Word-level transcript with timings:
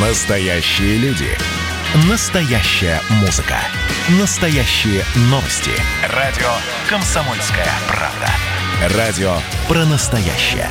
Настоящие 0.00 0.96
люди. 0.98 1.26
Настоящая 2.08 3.00
музыка. 3.20 3.56
Настоящие 4.20 5.02
новости. 5.22 5.72
Радио 6.14 6.46
«Комсомольская 6.88 7.66
правда». 7.88 8.96
Радио 8.96 9.32
про 9.66 9.84
настоящее. 9.86 10.68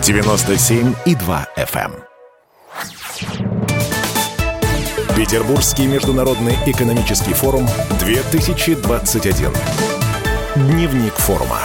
97,2 0.00 1.46
FM. 1.58 1.92
эм. 1.92 2.04
Петербургский 5.14 5.86
международный 5.86 6.56
экономический 6.64 7.34
форум 7.34 7.68
2021. 7.98 9.52
Дневник 10.56 11.12
форума. 11.16 11.58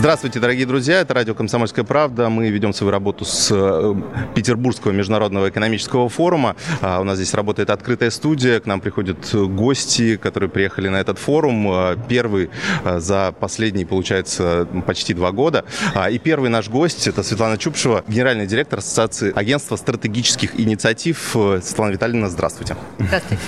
Здравствуйте, 0.00 0.40
дорогие 0.40 0.64
друзья. 0.64 1.02
Это 1.02 1.12
радио 1.12 1.34
«Комсомольская 1.34 1.84
правда». 1.84 2.30
Мы 2.30 2.48
ведем 2.48 2.72
свою 2.72 2.90
работу 2.90 3.26
с 3.26 3.50
э, 3.52 3.94
Петербургского 4.34 4.92
международного 4.92 5.50
экономического 5.50 6.08
форума. 6.08 6.56
А, 6.80 7.02
У 7.02 7.04
нас 7.04 7.16
здесь 7.16 7.34
работает 7.34 7.68
открытая 7.68 8.08
студия. 8.08 8.60
К 8.60 8.66
нам 8.66 8.80
приходят 8.80 9.18
гости, 9.34 10.16
которые 10.16 10.48
приехали 10.48 10.88
на 10.88 10.96
этот 10.96 11.18
форум. 11.18 11.68
А, 11.68 11.96
Первый 12.08 12.48
а, 12.82 12.98
за 12.98 13.34
последние, 13.38 13.84
получается, 13.84 14.66
почти 14.86 15.12
два 15.12 15.32
года. 15.32 15.66
И 16.10 16.18
первый 16.18 16.48
наш 16.48 16.70
гость– 16.70 17.06
это 17.06 17.22
Светлана 17.22 17.58
Чупшева, 17.58 18.02
генеральный 18.08 18.46
директор 18.46 18.78
Ассоциации 18.78 19.34
агентства 19.36 19.76
стратегических 19.76 20.58
инициатив. 20.58 21.36
Светлана 21.62 21.90
Витальевна, 21.90 22.30
здравствуйте. 22.30 22.74
Здравствуйте. 22.98 23.42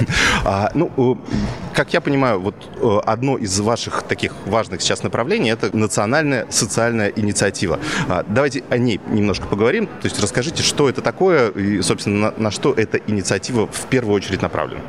Ну, 0.75 0.91
э, 0.97 1.75
как 1.75 1.93
я 1.95 2.01
понимаю, 2.01 2.41
вот 2.41 2.55
э, 2.77 2.99
одно 3.07 3.39
из 3.39 3.59
ваших 3.61 4.03
таких 4.03 4.33
важных 4.45 4.83
сейчас 4.83 5.03
направлений– 5.03 5.51
это 5.53 5.75
национальная 5.75 6.42
социальная 6.51 7.09
инициатива. 7.09 7.79
А, 8.09 8.25
Давайте 8.27 8.63
о 8.71 8.79
ней 8.79 9.01
немножко 9.09 9.47
поговорим. 9.47 9.87
То 9.87 10.05
есть 10.05 10.21
расскажите, 10.21 10.63
что 10.63 10.89
это 10.89 11.01
такое 11.03 11.51
и, 11.51 11.83
собственно, 11.83 12.33
на, 12.33 12.43
на 12.45 12.51
что 12.51 12.73
эта 12.73 12.99
инициатива 12.99 13.67
в 13.67 13.87
первую 13.87 14.15
очередь 14.15 14.43
направлена. 14.43 14.81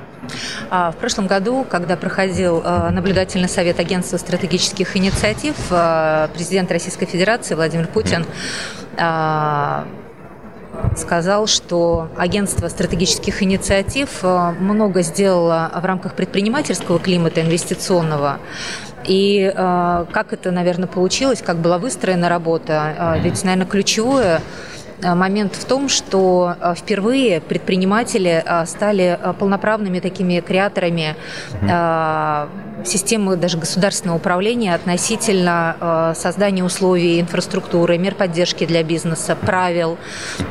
А, 0.70 0.92
В 0.92 0.96
прошлом 0.98 1.28
году, 1.28 1.66
когда 1.70 1.96
проходил 1.96 2.62
э, 2.64 2.90
наблюдательный 2.90 3.50
совет 3.50 3.80
агентства 3.80 4.18
стратегических 4.18 4.96
инициатив, 4.96 5.56
президент 6.34 6.72
Российской 6.72 7.06
Федерации 7.06 7.56
Владимир 7.56 7.88
Путин 7.88 8.26
а, 8.98 9.86
сказал, 10.98 11.48
что 11.48 12.10
агентство 12.18 12.68
стратегических 12.68 13.44
инициатив 13.44 14.24
много 14.24 15.02
сделало 15.02 15.72
в 15.76 15.86
рамках 15.86 16.16
предпринимательского 16.16 17.00
климата 17.00 17.42
инвестиционного. 17.42 18.40
И 19.06 19.52
э, 19.54 20.06
как 20.12 20.34
это, 20.34 20.52
наверное, 20.52 20.88
получилось, 20.88 21.42
как 21.42 21.58
была 21.58 21.78
выстроена 21.78 22.30
работа, 22.30 23.16
э, 23.18 23.20
ведь, 23.22 23.44
наверное, 23.44 23.68
ключевое 23.68 24.42
э, 25.02 25.14
момент 25.14 25.56
в 25.56 25.66
том, 25.66 25.90
что 25.90 26.56
э, 26.60 26.74
впервые 26.76 27.42
предприниматели 27.42 28.44
стали 28.66 29.20
полноправными 29.40 30.00
такими 30.00 30.40
креаторами 30.40 31.16
э, 31.62 32.48
системы 32.84 33.36
даже 33.36 33.58
государственного 33.58 34.18
управления 34.18 34.76
относительно 34.76 35.76
э, 35.80 36.14
создания 36.16 36.64
условий 36.64 37.20
инфраструктуры, 37.20 37.98
мер 37.98 38.16
поддержки 38.16 38.66
для 38.66 38.84
бизнеса, 38.84 39.36
правил 39.36 39.98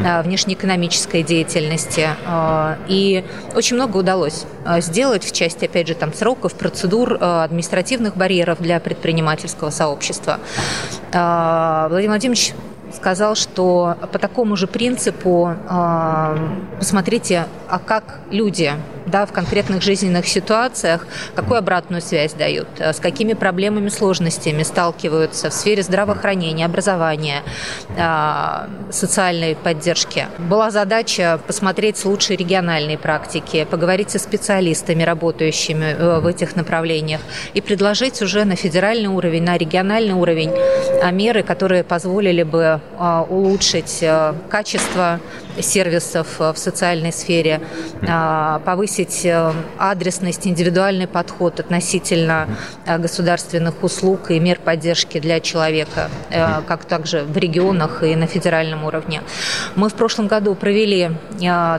э, 0.05 0.22
внешнеэкономической 0.22 1.22
деятельности. 1.22 2.08
Э, 2.27 2.77
И 2.89 3.24
очень 3.55 3.77
много 3.77 3.98
удалось 3.98 4.44
сделать 4.78 5.24
в 5.24 5.33
части, 5.33 5.64
опять 5.64 5.89
же, 5.89 5.94
там, 5.94 6.12
сроков, 6.12 6.55
процедур, 6.55 7.19
административных 7.20 8.16
барьеров 8.16 8.61
для 8.61 8.78
предпринимательского 8.80 9.70
сообщества. 9.70 10.39
Владимир 11.12 12.08
Владимирович 12.08 12.55
сказал, 12.95 13.35
что 13.35 13.97
по 14.12 14.19
такому 14.19 14.57
же 14.57 14.67
принципу 14.67 15.55
э, 15.69 16.37
посмотрите, 16.79 17.47
а 17.69 17.79
как 17.79 18.21
люди 18.31 18.73
да, 19.07 19.27
в 19.27 19.33
конкретных 19.33 19.83
жизненных 19.83 20.29
ситуациях, 20.29 21.07
какую 21.35 21.59
обратную 21.59 22.03
связь 22.03 22.35
дают, 22.35 22.69
э, 22.79 22.93
с 22.93 23.01
какими 23.01 23.35
проблемами, 23.35 23.89
сложностями 23.89 24.63
сталкиваются 24.63 25.51
в 25.51 25.52
сфере 25.52 25.83
здравоохранения, 25.83 26.67
образования, 26.67 27.42
э, 27.97 28.67
социальной 28.91 29.57
поддержки. 29.57 30.27
Была 30.39 30.70
задача 30.70 31.41
посмотреть 31.47 32.05
лучшие 32.05 32.36
региональные 32.36 32.98
практики, 32.98 33.67
поговорить 33.70 34.11
со 34.11 34.19
специалистами, 34.19 35.02
работающими 35.02 35.97
э, 35.98 36.20
в 36.20 36.27
этих 36.27 36.57
направлениях, 36.57 37.20
и 37.55 37.61
предложить 37.61 38.23
уже 38.23 38.45
на 38.45 38.57
федеральный 38.57 39.08
уровень, 39.08 39.42
на 39.42 39.57
региональный 39.57 40.14
уровень 40.14 40.51
э, 40.51 41.11
меры, 41.13 41.42
которые 41.42 41.85
позволили 41.85 42.42
бы 42.42 42.81
улучшить 43.29 43.98
э, 44.03 44.35
качество 44.51 45.20
сервисов 45.61 46.40
э, 46.40 46.52
в 46.52 46.58
социальной 46.58 47.13
сфере, 47.13 47.61
э, 48.01 48.61
повысить 48.64 49.24
э, 49.24 49.52
адресность, 49.79 50.46
индивидуальный 50.46 51.07
подход 51.07 51.61
относительно 51.61 52.48
э, 52.86 52.98
государственных 52.98 53.83
услуг 53.83 54.30
и 54.30 54.40
мер 54.40 54.58
поддержки 54.58 55.18
для 55.20 55.40
человека, 55.40 56.08
как 56.67 56.85
также 56.85 57.23
в 57.23 57.36
регионах 57.36 58.02
и 58.02 58.14
на 58.17 58.27
федеральном 58.27 58.85
уровне. 58.85 59.23
Мы 59.77 59.89
в 59.89 59.95
прошлом 59.95 60.27
году 60.27 60.55
провели 60.55 61.11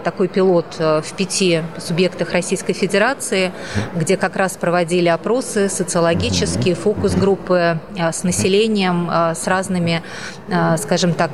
такой 0.03 0.27
пилот 0.27 0.75
в 0.77 1.05
пяти 1.17 1.61
субъектах 1.77 2.31
Российской 2.31 2.73
Федерации, 2.73 3.51
где 3.95 4.17
как 4.17 4.35
раз 4.35 4.57
проводили 4.57 5.07
опросы 5.07 5.69
социологические, 5.69 6.75
фокус-группы 6.75 7.79
с 7.97 8.23
населением, 8.23 9.09
с 9.11 9.47
разными, 9.47 10.03
скажем 10.77 11.13
так, 11.13 11.31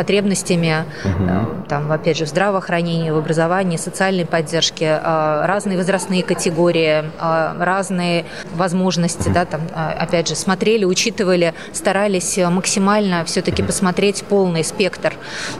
потребностями, 0.00 0.86
э, 1.04 1.44
там, 1.68 1.92
опять 1.92 2.16
же, 2.16 2.24
в 2.24 2.28
здравоохранении, 2.28 3.10
в 3.10 3.18
образовании, 3.18 3.76
социальной 3.76 4.24
поддержке, 4.24 4.98
э, 5.02 5.42
разные 5.46 5.76
возрастные 5.76 6.22
категории, 6.22 7.04
э, 7.20 7.62
разные 7.62 8.24
возможности, 8.54 9.28
да, 9.28 9.44
там, 9.44 9.60
опять 9.74 10.26
же, 10.28 10.36
смотрели, 10.36 10.86
учитывали, 10.86 11.52
старались 11.74 12.38
максимально 12.38 13.24
все-таки 13.26 13.62
посмотреть 13.62 14.24
полный 14.24 14.64
спектр 14.64 15.12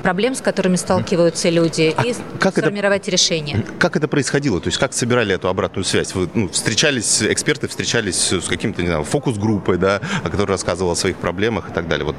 проблем, 0.03 0.35
с 0.35 0.41
которыми 0.41 0.77
сталкиваются 0.77 1.51
люди, 1.51 1.93
А 1.95 2.03
и 2.07 2.15
как 2.39 2.53
это- 2.53 2.63
сформировать 2.63 3.09
решение. 3.09 3.63
Как 3.79 3.97
это 3.97 4.09
происходило? 4.09 4.59
То 4.61 4.69
есть 4.69 4.79
как 4.79 4.95
собирали 4.95 5.35
эту 5.35 5.49
обратную 5.49 5.85
связь? 5.85 6.15
Вы 6.15 6.31
ну, 6.33 6.49
встречались, 6.49 7.23
эксперты 7.23 7.69
встречались 7.69 8.33
с 8.33 8.49
каким-то, 8.49 8.81
не 8.81 8.89
знаю, 8.89 9.05
фокус-группой, 9.05 9.77
да, 9.77 10.01
которая 10.25 10.47
рассказывала 10.57 10.93
о 10.95 10.97
своих 10.97 11.17
проблемах 11.17 11.69
и 11.69 11.73
так 11.73 11.89
далее. 11.89 12.07
Вот 12.07 12.17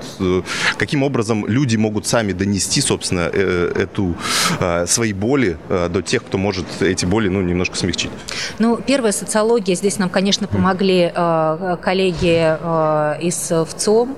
каким 0.77 1.01
образом 1.01 1.47
люди 1.47 1.77
могут 1.77 2.05
сами 2.11 2.33
донести, 2.33 2.81
собственно, 2.81 3.29
э, 3.31 3.71
эту 3.75 4.15
э, 4.59 4.85
свои 4.85 5.13
боли 5.13 5.57
э, 5.69 5.87
до 5.89 6.01
тех, 6.01 6.23
кто 6.25 6.37
может 6.37 6.65
эти 6.81 7.05
боли, 7.05 7.29
ну, 7.29 7.41
немножко 7.41 7.77
смягчить? 7.77 8.11
Ну, 8.59 8.75
первая 8.75 9.13
социология. 9.13 9.75
Здесь 9.75 9.97
нам, 9.97 10.09
конечно, 10.09 10.47
помогли 10.47 11.11
коллеги 11.81 12.57
из 13.27 13.51
ВЦИОМ, 13.69 14.17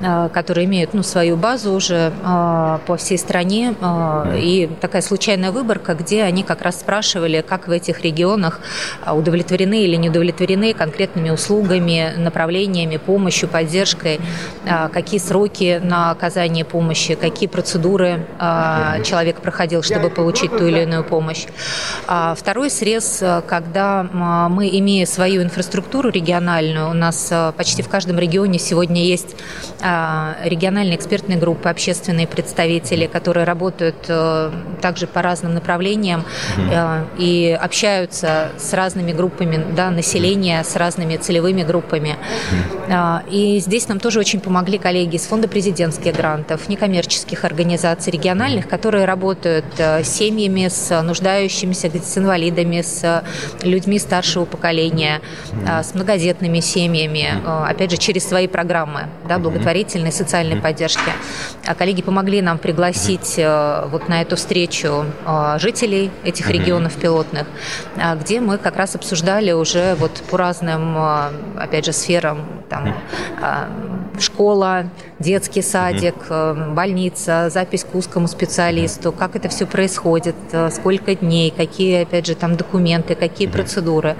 э, 0.00 0.28
которые 0.32 0.64
имеют 0.64 0.94
ну, 0.94 1.02
свою 1.02 1.36
базу 1.36 1.72
уже 1.72 2.12
по 2.86 2.96
всей 2.96 3.18
стране. 3.18 3.74
И 4.36 4.70
такая 4.80 5.02
случайная 5.02 5.50
выборка, 5.50 5.94
где 5.94 6.22
они 6.22 6.42
как 6.42 6.62
раз 6.62 6.80
спрашивали, 6.80 7.44
как 7.46 7.68
в 7.68 7.70
этих 7.70 8.00
регионах 8.00 8.60
удовлетворены 9.06 9.84
или 9.84 9.96
не 9.96 10.08
удовлетворены 10.08 10.72
конкретными 10.72 11.30
услугами, 11.30 12.14
направлениями, 12.16 12.96
помощью, 12.96 13.48
поддержкой, 13.48 14.20
какие 14.92 15.20
сроки 15.20 15.80
на 15.82 16.10
оказание 16.10 16.64
помощи, 16.64 17.07
какие 17.16 17.48
процедуры 17.48 18.26
э, 18.38 19.02
человек 19.04 19.40
проходил, 19.40 19.82
чтобы 19.82 20.10
получить 20.10 20.56
ту 20.56 20.66
или 20.66 20.82
иную 20.82 21.04
помощь. 21.04 21.46
А 22.06 22.34
Второй 22.34 22.70
срез, 22.70 23.18
э, 23.22 23.42
когда 23.46 24.02
мы, 24.02 24.68
имея 24.68 25.06
свою 25.06 25.42
инфраструктуру 25.42 26.10
региональную, 26.10 26.90
у 26.90 26.94
нас 26.94 27.28
э, 27.30 27.52
почти 27.56 27.82
в 27.82 27.88
каждом 27.88 28.18
регионе 28.18 28.58
сегодня 28.58 29.04
есть 29.04 29.36
а, 29.80 30.36
региональные 30.42 30.96
экспертные 30.96 31.38
группы, 31.38 31.68
общественные 31.68 32.26
представители, 32.26 33.06
которые 33.06 33.44
работают 33.44 33.96
э, 34.08 34.50
также 34.80 35.06
по 35.06 35.22
разным 35.22 35.54
направлениям 35.54 36.24
э, 36.56 37.04
и 37.18 37.56
общаются 37.60 38.50
с 38.58 38.72
разными 38.72 39.12
группами 39.12 39.64
да, 39.74 39.90
населения, 39.90 40.64
с 40.64 40.74
разными 40.76 41.16
целевыми 41.16 41.62
группами. 41.62 42.16
А, 42.90 43.22
И 43.30 43.58
здесь 43.60 43.88
нам 43.88 44.00
тоже 44.00 44.18
очень 44.18 44.40
помогли 44.40 44.78
коллеги 44.78 45.16
из 45.16 45.26
Фонда 45.26 45.48
президентских 45.48 46.14
грантов, 46.14 46.68
некоммерческих 46.68 46.97
организаций 47.44 48.12
региональных, 48.12 48.68
которые 48.68 49.04
работают 49.04 49.64
э, 49.78 50.02
с 50.02 50.08
семьями, 50.08 50.68
с 50.68 51.02
нуждающимися, 51.02 51.90
с 52.02 52.18
инвалидами, 52.18 52.82
с 52.82 53.24
людьми 53.62 53.98
старшего 53.98 54.44
поколения, 54.44 55.20
э, 55.66 55.82
с 55.82 55.94
многодетными 55.94 56.60
семьями, 56.60 57.28
э, 57.44 57.64
опять 57.70 57.90
же, 57.90 57.96
через 57.96 58.28
свои 58.28 58.46
программы 58.46 59.08
да, 59.28 59.38
благотворительной 59.38 60.12
социальной 60.12 60.60
поддержки. 60.60 61.12
А 61.66 61.74
коллеги 61.74 62.02
помогли 62.02 62.42
нам 62.42 62.58
пригласить 62.58 63.34
э, 63.38 63.86
вот 63.90 64.08
на 64.08 64.22
эту 64.22 64.36
встречу 64.36 65.04
э, 65.26 65.58
жителей 65.58 66.10
этих 66.24 66.50
регионов 66.50 66.94
пилотных, 66.94 67.46
где 68.20 68.40
мы 68.40 68.58
как 68.58 68.76
раз 68.76 68.94
обсуждали 68.94 69.52
уже 69.52 69.94
вот 69.94 70.22
по 70.30 70.36
разным, 70.36 70.96
э, 70.96 71.30
опять 71.58 71.84
же, 71.84 71.92
сферам, 71.92 72.46
там, 72.68 72.94
школа, 74.20 74.90
детский 75.18 75.62
садик, 75.62 76.14
э, 76.28 76.54
больница, 76.88 77.50
запись 77.50 77.84
к 77.84 77.94
узкому 77.94 78.28
специалисту, 78.28 79.12
как 79.12 79.36
это 79.36 79.48
все 79.48 79.66
происходит, 79.66 80.34
э, 80.52 80.70
сколько 80.70 81.14
дней, 81.14 81.52
какие, 81.54 82.02
опять 82.02 82.26
же, 82.26 82.34
там 82.34 82.56
документы, 82.56 83.14
какие 83.14 83.46
процедуры. 83.46 84.16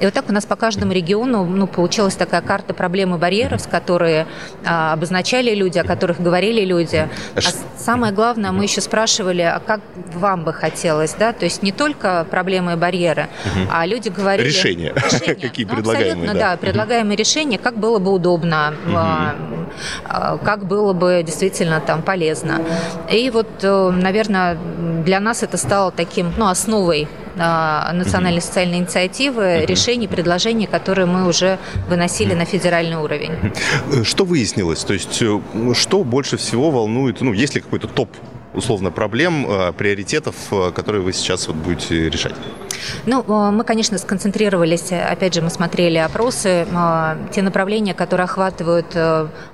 И 0.00 0.04
вот 0.04 0.12
так 0.12 0.28
у 0.28 0.32
нас 0.32 0.44
по 0.44 0.56
каждому 0.56 0.92
региону 0.92 1.44
ну, 1.44 1.66
получилась 1.66 2.16
такая 2.16 2.42
карта 2.42 2.74
проблем 2.74 3.14
и 3.14 3.18
барьеров, 3.18 3.60
с 3.60 3.66
которые 3.66 4.26
а, 4.66 4.92
обозначали 4.92 5.54
люди, 5.54 5.78
о 5.78 5.84
которых 5.84 6.20
говорили 6.20 6.64
люди. 6.64 7.08
А 7.36 7.40
самое 7.78 8.12
главное, 8.12 8.52
мы 8.52 8.64
еще 8.64 8.82
спрашивали, 8.82 9.42
а 9.42 9.60
как 9.60 9.80
вам 10.14 10.44
бы 10.44 10.52
хотелось, 10.52 11.14
да, 11.18 11.32
то 11.32 11.46
есть 11.46 11.62
не 11.62 11.72
только 11.72 12.26
проблемы 12.30 12.72
и 12.72 12.76
барьеры, 12.76 13.28
а 13.70 13.86
люди 13.86 14.10
говорили... 14.10 14.48
Решения, 14.48 14.92
решения. 15.10 15.34
какие 15.48 15.66
ну, 15.66 15.74
предлагаемые. 15.74 16.26
Да, 16.26 16.34
да 16.34 16.56
предлагаемые 16.56 17.16
решения, 17.16 17.58
как 17.58 17.78
было 17.78 17.98
бы 17.98 18.12
удобно, 18.12 18.74
угу. 18.86 20.44
как 20.44 20.66
было 20.66 20.92
бы 20.92 21.22
действительно 21.24 21.80
там 21.80 22.02
полезно. 22.10 22.60
И 23.12 23.30
вот, 23.30 23.46
э, 23.62 23.90
наверное, 23.90 24.58
для 25.04 25.20
нас 25.20 25.44
это 25.44 25.56
стало 25.56 25.92
таким, 25.92 26.32
ну, 26.36 26.46
основой 26.46 27.06
а, 27.38 27.92
национальной 27.92 28.40
социальной 28.42 28.78
инициативы, 28.78 29.64
решений, 29.64 30.08
предложений, 30.08 30.66
которые 30.66 31.06
мы 31.06 31.28
уже 31.28 31.58
выносили 31.88 32.34
на 32.34 32.44
федеральный 32.44 32.96
уровень. 32.96 33.30
Что 34.02 34.24
выяснилось? 34.24 34.84
То 34.84 34.94
есть, 34.94 35.22
э, 35.22 35.40
что 35.74 36.02
больше 36.04 36.36
всего 36.36 36.70
волнует, 36.70 37.20
ну, 37.20 37.32
есть 37.32 37.54
ли 37.54 37.60
какой-то 37.60 37.86
топ 37.86 38.08
условно 38.54 38.90
проблем, 38.90 39.46
э, 39.48 39.72
приоритетов, 39.72 40.34
э, 40.50 40.72
которые 40.72 41.02
вы 41.02 41.12
сейчас 41.12 41.46
вот 41.46 41.56
будете 41.56 42.08
решать? 42.10 42.34
Ну, 43.06 43.22
э, 43.26 43.50
мы, 43.50 43.64
конечно, 43.64 43.98
сконцентрировались, 43.98 44.92
опять 44.92 45.34
же, 45.34 45.42
мы 45.42 45.50
смотрели 45.50 45.98
опросы, 45.98 46.66
те 47.32 47.42
направления, 47.42 47.94
которые 47.94 48.24
охватывают 48.24 48.96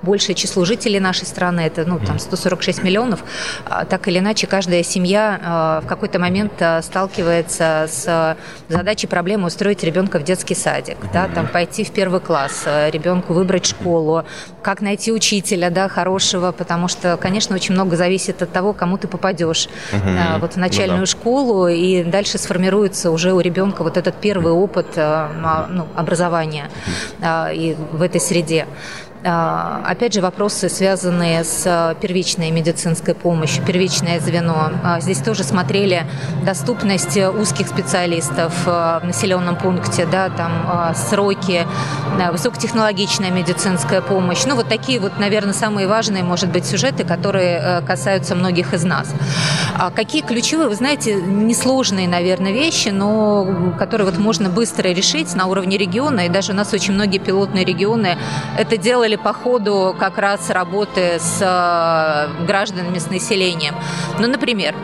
большее 0.03 0.35
число 0.35 0.65
жителей 0.65 1.01
нашей 1.01 1.27
страны, 1.27 1.61
это, 1.61 1.85
ну, 1.85 1.99
там, 1.99 2.19
146 2.19 2.83
миллионов, 2.83 3.25
а, 3.65 3.85
так 3.85 4.09
или 4.09 4.19
иначе, 4.19 4.47
каждая 4.47 4.83
семья 4.83 5.81
в 5.83 5.87
какой-то 5.87 6.19
момент 6.19 6.53
сталкивается 6.83 7.87
с 7.89 8.37
задачей 8.69 9.07
проблемы 9.07 9.47
устроить 9.47 9.83
ребенка 9.83 10.19
в 10.19 10.25
детский 10.25 10.55
садик, 10.55 10.99
да, 11.13 11.29
там, 11.29 11.47
пойти 11.49 11.85
в 11.85 11.91
первый 11.91 12.21
класс, 12.21 12.65
ребенку 12.67 13.33
выбрать 13.33 13.67
школу, 13.67 14.25
как 14.63 14.81
найти 14.81 15.13
учителя, 15.13 15.71
да, 15.71 15.89
хорошего, 15.89 16.53
потому 16.53 16.89
что, 16.89 17.17
конечно, 17.17 17.55
очень 17.55 17.75
много 17.75 17.97
зависит 17.97 18.43
от 18.43 18.53
того, 18.53 18.73
кому 18.73 18.86
ты 18.97 19.09
попадешь 19.09 19.69
угу. 19.93 20.11
вот 20.41 20.55
в 20.55 20.57
начальную 20.57 21.01
ну, 21.01 21.07
да. 21.07 21.11
школу, 21.11 21.69
и 21.69 22.05
дальше 22.05 22.39
сформируется 22.39 23.11
уже 23.11 23.33
у 23.33 23.41
ребенка 23.41 23.83
вот 23.83 23.97
этот 23.97 24.15
первый 24.17 24.53
опыт 24.53 24.87
а, 24.97 25.67
ну, 25.69 25.87
образования 25.97 26.71
и 27.53 27.77
в 27.93 28.03
этой 28.03 28.21
среде. 28.21 28.67
А, 29.29 29.83
опять 29.85 30.15
же, 30.15 30.21
вопросы, 30.21 30.69
связанные 30.69 31.43
с 31.43 31.97
первичной 32.01 32.53
медицинской 32.53 33.15
помощью, 33.15 33.65
первичное 33.65 34.21
звено. 34.21 34.71
А, 34.85 35.01
здесь 35.01 35.19
тоже 35.19 35.43
смотрели 35.43 36.07
доступность 36.45 37.17
узких 37.17 37.67
специалистов 37.67 38.55
а, 38.67 39.01
в 39.01 39.05
населенном 39.05 39.57
пункте, 39.57 40.07
да, 40.07 40.29
там 40.29 40.95
сроки, 40.95 41.67
высокотехнологичная 42.31 43.31
медицинская 43.31 44.01
помощь. 44.01 44.45
Ну, 44.47 44.55
вот 44.55 44.69
такие 44.69 45.01
вот, 45.01 45.19
наверное, 45.19 45.55
самые 45.55 45.89
важные, 45.89 46.23
может 46.23 46.51
быть, 46.51 46.65
сюжеты, 46.65 47.05
которые 47.05 47.83
касаются 47.87 48.37
многих 48.37 48.75
из 48.75 48.85
нас. 48.85 49.13
Какие 49.95 50.23
ключевые, 50.23 50.69
вы 50.69 50.75
знаете, 50.75 51.15
несложные, 51.15 52.07
наверное, 52.07 52.53
вещи, 52.53 52.91
но 52.91 53.75
которые 53.79 54.09
вот 54.09 54.19
можно 54.19 54.49
быстро 54.49 54.89
решить 54.89 55.35
на 55.35 55.47
уровне 55.47 55.77
региона, 55.77 56.27
и 56.27 56.29
даже 56.29 56.53
у 56.53 56.55
нас 56.55 56.73
очень 56.73 56.95
многие 56.95 57.19
пилотные 57.19 57.65
регионы 57.65 58.17
это 58.57 58.77
делали 58.77 59.16
по 59.17 59.33
ходу 59.33 59.95
как 59.99 60.19
раз 60.19 60.51
работы 60.51 61.19
с 61.19 61.39
э, 61.41 62.45
гражданами, 62.47 62.99
с 62.99 63.11
населением. 63.11 63.75
Ну, 64.19 64.29
например, 64.29 64.75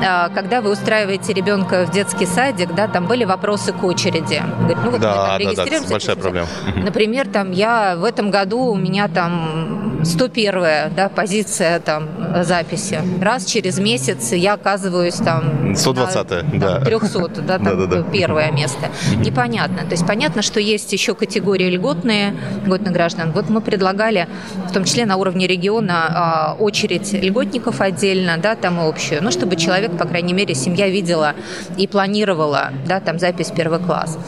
э, 0.00 0.28
когда 0.34 0.60
вы 0.60 0.70
устраиваете 0.70 1.32
ребенка 1.32 1.86
в 1.86 1.90
детский 1.90 2.26
садик, 2.26 2.74
да, 2.74 2.88
там 2.88 3.06
были 3.06 3.24
вопросы 3.24 3.72
к 3.72 3.82
очереди. 3.84 4.42
Говорит, 4.58 4.78
ну, 4.84 4.90
вот 4.90 5.00
да, 5.00 5.36
мы 5.38 5.44
там 5.44 5.54
да, 5.54 5.64
да, 5.66 5.88
большая 5.88 6.16
проблема. 6.16 6.48
Например, 6.76 7.28
там 7.28 7.52
я 7.52 7.96
в 7.96 8.04
этом 8.04 8.30
году 8.30 8.60
у 8.60 8.76
меня 8.76 9.08
там 9.08 9.89
101 10.04 10.94
да, 10.94 11.08
позиция 11.14 11.80
там 11.80 12.08
записи. 12.42 13.00
Раз 13.20 13.44
через 13.44 13.78
месяц 13.78 14.32
я 14.32 14.54
оказываюсь 14.54 15.14
там 15.14 15.74
120 15.76 16.30
на, 16.30 16.58
да. 16.58 16.80
300, 16.80 17.28
да, 17.42 17.58
там 17.58 17.78
да, 17.78 17.86
да, 17.86 18.02
первое 18.02 18.50
место. 18.50 18.88
Непонятно. 19.16 19.78
То 19.78 19.92
есть 19.92 20.06
понятно, 20.06 20.42
что 20.42 20.60
есть 20.60 20.92
еще 20.92 21.14
категории 21.14 21.70
льготные, 21.70 22.34
льготных 22.64 22.92
граждан. 22.92 23.32
Вот 23.32 23.48
мы 23.48 23.60
предлагали, 23.60 24.28
в 24.68 24.72
том 24.72 24.84
числе 24.84 25.06
на 25.06 25.16
уровне 25.16 25.46
региона, 25.46 26.06
а, 26.08 26.56
очередь 26.58 27.12
льготников 27.12 27.80
отдельно, 27.80 28.38
да, 28.38 28.54
там 28.54 28.80
и 28.80 28.88
общую, 28.88 29.22
ну, 29.22 29.30
чтобы 29.30 29.56
человек, 29.56 29.96
по 29.96 30.06
крайней 30.06 30.32
мере, 30.32 30.54
семья 30.54 30.88
видела 30.88 31.34
и 31.76 31.86
планировала, 31.86 32.70
да, 32.86 33.00
там 33.00 33.18
запись 33.18 33.52
первый 33.54 33.78
класс. 33.80 34.18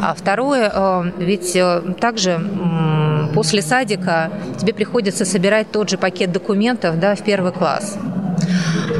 А 0.00 0.14
второе, 0.14 0.70
а, 0.72 1.04
ведь 1.18 1.54
э, 1.54 1.82
также 2.00 2.40
после 3.34 3.62
садика 3.62 4.30
тебе 4.58 4.72
приходится 4.72 5.17
собирать 5.24 5.70
тот 5.70 5.90
же 5.90 5.98
пакет 5.98 6.32
документов, 6.32 6.98
да, 6.98 7.14
в 7.14 7.22
первый 7.22 7.52
класс. 7.52 7.96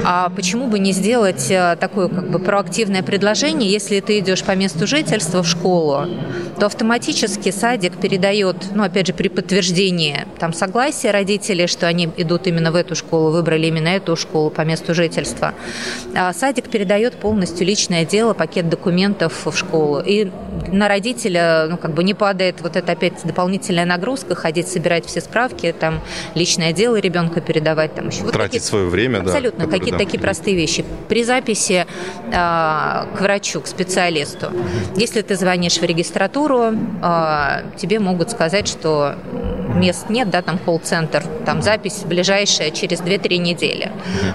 А 0.05 0.31
почему 0.31 0.67
бы 0.67 0.79
не 0.79 0.93
сделать 0.93 1.51
э, 1.51 1.77
такое 1.79 2.09
как 2.09 2.31
бы 2.31 2.39
проактивное 2.39 3.03
предложение, 3.03 3.71
если 3.71 4.01
ты 4.01 4.19
идешь 4.19 4.43
по 4.43 4.53
месту 4.53 4.87
жительства 4.87 5.43
в 5.43 5.49
школу, 5.49 6.07
то 6.59 6.67
автоматически 6.67 7.51
садик 7.51 7.97
передает, 7.99 8.57
ну, 8.75 8.83
опять 8.83 9.07
же, 9.07 9.13
при 9.13 9.29
подтверждении 9.29 10.27
там 10.39 10.53
согласия 10.53 11.11
родителей, 11.11 11.67
что 11.67 11.87
они 11.87 12.11
идут 12.17 12.47
именно 12.47 12.73
в 12.73 12.75
эту 12.75 12.95
школу, 12.95 13.31
выбрали 13.31 13.67
именно 13.67 13.89
эту 13.89 14.17
школу 14.17 14.51
по 14.51 14.63
месту 14.63 14.95
жительства, 14.95 15.55
а 16.15 16.33
садик 16.33 16.69
передает 16.69 17.15
полностью 17.15 17.67
личное 17.67 18.05
дело, 18.05 18.35
пакет 18.35 18.69
документов 18.69 19.47
в 19.47 19.57
школу. 19.57 20.01
И 20.01 20.31
на 20.73 20.89
родителя, 20.89 21.67
ну, 21.71 21.77
как 21.77 21.95
бы 21.95 22.03
не 22.03 22.15
падает 22.15 22.61
вот 22.61 22.77
эта 22.77 22.93
опять 22.93 23.15
дополнительная 23.25 23.85
нагрузка, 23.85 24.35
ходить 24.35 24.69
собирать 24.69 25.07
все 25.07 25.21
справки, 25.21 25.75
там, 25.79 26.01
личное 26.35 26.73
дело 26.73 26.97
ребенка 26.97 27.41
передавать, 27.41 27.95
там 27.95 28.09
еще. 28.09 28.23
Вот 28.23 28.33
Тратить 28.33 28.53
такие, 28.53 28.69
свое 28.69 28.87
время, 28.87 29.19
абсолютно, 29.19 29.67
да. 29.67 29.71
какие-то 29.71 29.99
да. 29.99 30.05
такие 30.05 30.21
простые 30.21 30.57
вещи. 30.57 30.85
При 31.09 31.25
записи 31.25 31.87
э, 32.27 32.31
к 32.33 33.21
врачу, 33.21 33.61
к 33.61 33.67
специалисту, 33.67 34.51
если 34.97 35.23
ты 35.23 35.37
звонишь 35.37 35.79
в 35.79 35.83
регистратуру, 35.83 36.48
э, 36.51 37.63
тебе 37.77 37.99
могут 37.99 38.31
сказать, 38.31 38.69
что 38.69 39.15
мест 39.75 40.09
нет, 40.09 40.31
да, 40.31 40.43
там 40.43 40.59
колл-центр, 40.59 41.23
там 41.45 41.63
запись 41.63 42.03
ближайшая 42.05 42.71
через 42.71 43.01
2-3 43.01 43.37
недели. 43.39 43.93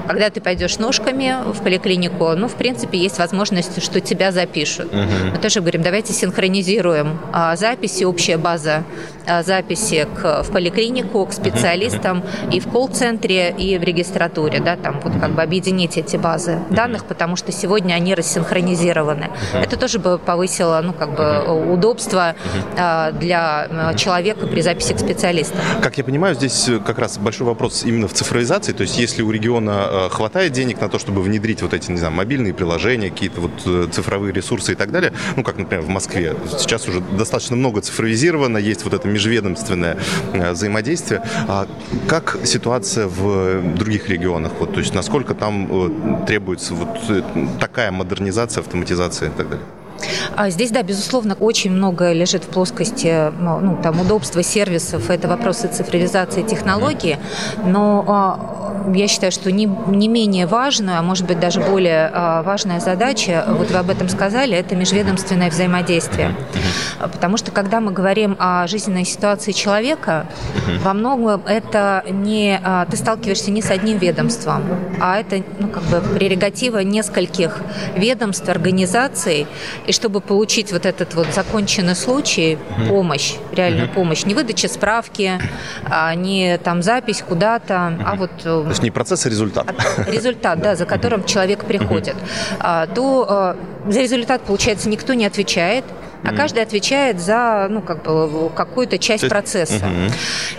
Когда 0.07 0.30
ты 0.30 0.41
пойдешь 0.41 0.77
ножками 0.77 1.35
в 1.51 1.62
поликлинику, 1.62 2.30
ну, 2.35 2.47
в 2.47 2.56
принципе, 2.56 2.97
есть 2.97 3.19
возможность, 3.19 3.84
что 3.84 4.01
тебя 4.01 4.31
запишут. 4.31 4.91
Мы 4.93 5.38
тоже 5.41 5.60
говорим, 5.60 5.81
давайте 5.81 6.13
синхронизируем 6.13 7.19
а, 7.31 7.55
записи, 7.55 8.03
общая 8.03 8.38
база 8.38 8.84
а, 9.27 9.43
записи 9.43 10.07
к, 10.15 10.43
в 10.43 10.51
поликлинику, 10.51 11.25
к 11.25 11.34
специалистам 11.34 12.24
и 12.51 12.60
в 12.60 12.67
колл-центре, 12.67 13.51
и 13.51 13.77
в 13.77 13.84
регистратуре, 13.84 14.60
да, 14.60 14.75
там 14.75 15.00
вот 15.01 15.13
как 15.19 15.31
бы 15.31 15.41
объединить 15.41 15.98
эти 15.98 16.17
базы 16.17 16.60
данных, 16.69 17.05
потому 17.05 17.36
что 17.36 17.51
сегодня 17.51 17.96
они 17.96 18.15
рассинхронизированы. 18.15 19.29
Это 19.53 19.77
тоже 19.77 20.00
бы 20.00 20.17
повысило, 20.17 20.81
ну, 20.84 20.93
как 20.93 21.15
бы 21.15 21.74
удобство 21.74 22.36
а, 22.77 23.12
для 23.12 23.93
человека 23.96 24.48
при 24.48 24.62
записи 24.62 24.93
к 24.93 24.98
специалистам. 25.24 25.60
Как 25.82 25.98
я 25.98 26.03
понимаю, 26.03 26.36
здесь 26.36 26.70
как 26.86 27.00
раз 27.00 27.18
большой 27.18 27.48
вопрос 27.48 27.84
именно 27.86 28.08
в 28.08 28.13
цифровизации, 28.13 28.74
то 28.74 28.82
есть 28.82 28.98
если 28.98 29.22
у 29.22 29.32
региона 29.32 30.10
хватает 30.12 30.51
денег 30.51 30.82
на 30.82 30.89
то, 30.89 31.00
чтобы 31.00 31.22
внедрить 31.22 31.62
вот 31.62 31.74
эти, 31.74 31.92
не 31.92 31.98
знаю, 31.98 32.13
мобильные 32.13 32.53
приложения, 32.53 33.10
какие-то 33.10 33.42
вот 33.42 33.51
э, 33.65 33.88
цифровые 33.92 34.34
ресурсы 34.34 34.74
и 34.74 34.75
так 34.75 34.92
далее, 34.92 35.13
ну, 35.38 35.44
как, 35.44 35.58
например, 35.58 35.86
в 35.86 35.89
Москве, 35.89 36.36
сейчас 36.58 36.89
уже 36.89 37.00
достаточно 37.00 37.56
много 37.56 37.82
цифровизировано, 37.82 38.58
есть 38.58 38.84
вот 38.84 38.94
это 38.94 39.08
межведомственное 39.08 39.98
э, 40.34 40.51
взаимодействие. 40.51 41.24
А 41.48 41.68
как 42.08 42.39
ситуация 42.44 43.08
в 43.08 43.77
других 43.77 44.10
регионах? 44.10 44.51
Вот, 44.60 44.74
то 44.74 44.80
есть 44.80 44.94
насколько 44.94 45.36
там 45.36 45.70
э, 45.72 46.25
требуется 46.27 46.74
вот 46.74 47.60
такая 47.60 47.92
модернизация, 47.92 48.62
автоматизация 48.62 49.30
и 49.30 49.32
так 49.32 49.50
далее? 49.50 49.65
А 50.35 50.50
здесь, 50.50 50.71
да, 50.71 50.83
безусловно, 50.83 51.35
очень 51.39 51.71
много 51.71 52.12
лежит 52.12 52.43
в 52.43 52.47
плоскости 52.47 53.31
ну, 53.39 53.59
ну 53.59 53.79
там, 53.81 54.00
удобства 54.00 54.43
сервисов, 54.43 55.09
это 55.09 55.27
вопросы 55.27 55.67
цифровизации 55.67 56.43
технологии, 56.43 57.17
но 57.65 58.03
а, 58.07 58.62
я 58.93 59.07
считаю, 59.07 59.31
что 59.31 59.51
не, 59.51 59.65
не 59.65 60.07
менее 60.07 60.47
важная, 60.47 60.99
а 60.99 61.01
может 61.01 61.25
быть 61.25 61.39
даже 61.39 61.61
более 61.61 62.09
а, 62.13 62.43
важная 62.43 62.79
задача, 62.79 63.45
вот 63.47 63.71
вы 63.71 63.77
об 63.77 63.89
этом 63.89 64.09
сказали, 64.09 64.55
это 64.55 64.75
межведомственное 64.75 65.49
взаимодействие. 65.49 66.35
Потому 66.99 67.37
что 67.37 67.51
когда 67.51 67.79
мы 67.79 67.91
говорим 67.91 68.35
о 68.39 68.67
жизненной 68.67 69.05
ситуации 69.05 69.51
человека, 69.51 70.27
во 70.83 70.93
многом 70.93 71.41
это 71.45 72.03
не 72.09 72.59
ты 72.89 72.97
сталкиваешься 72.97 73.51
не 73.51 73.61
с 73.61 73.69
одним 73.69 73.97
ведомством, 73.97 74.63
а 74.99 75.17
это 75.19 75.43
ну, 75.59 75.67
как 75.67 75.83
бы 75.83 76.01
прерогатива 76.15 76.79
нескольких 76.79 77.61
ведомств, 77.95 78.47
организаций, 78.49 79.47
и 79.85 79.91
чтобы 79.91 80.21
получить 80.21 80.71
вот 80.71 80.85
этот 80.85 81.13
вот 81.13 81.27
законченный 81.33 81.95
случай, 81.95 82.57
помощь, 82.87 83.35
реальную 83.51 83.89
помощь, 83.89 84.25
не 84.25 84.33
выдача 84.33 84.67
справки, 84.67 85.39
а 85.85 86.13
не 86.15 86.57
там 86.57 86.81
запись 86.81 87.23
куда-то, 87.27 87.97
а 88.05 88.15
вот... 88.15 88.31
Э, 88.74 88.75
есть 88.75 88.84
не 88.84 88.92
процесс, 88.92 89.25
а 89.25 89.30
результат. 89.30 89.68
Результат, 90.08 90.60
да, 90.60 90.75
за 90.75 90.86
которым 90.86 91.24
человек 91.24 91.65
приходит. 91.65 92.15
А, 92.60 92.88
то 92.88 93.56
за 93.88 94.01
результат, 94.01 94.42
получается, 94.42 94.89
никто 94.89 95.13
не 95.13 95.25
отвечает, 95.25 95.86
а 96.24 96.34
каждый 96.34 96.63
отвечает 96.63 97.20
за 97.20 97.68
ну, 97.70 97.82
как 97.82 98.03
бы, 98.03 98.50
какую-то 98.56 98.98
часть 98.98 99.27
процесса. 99.27 99.86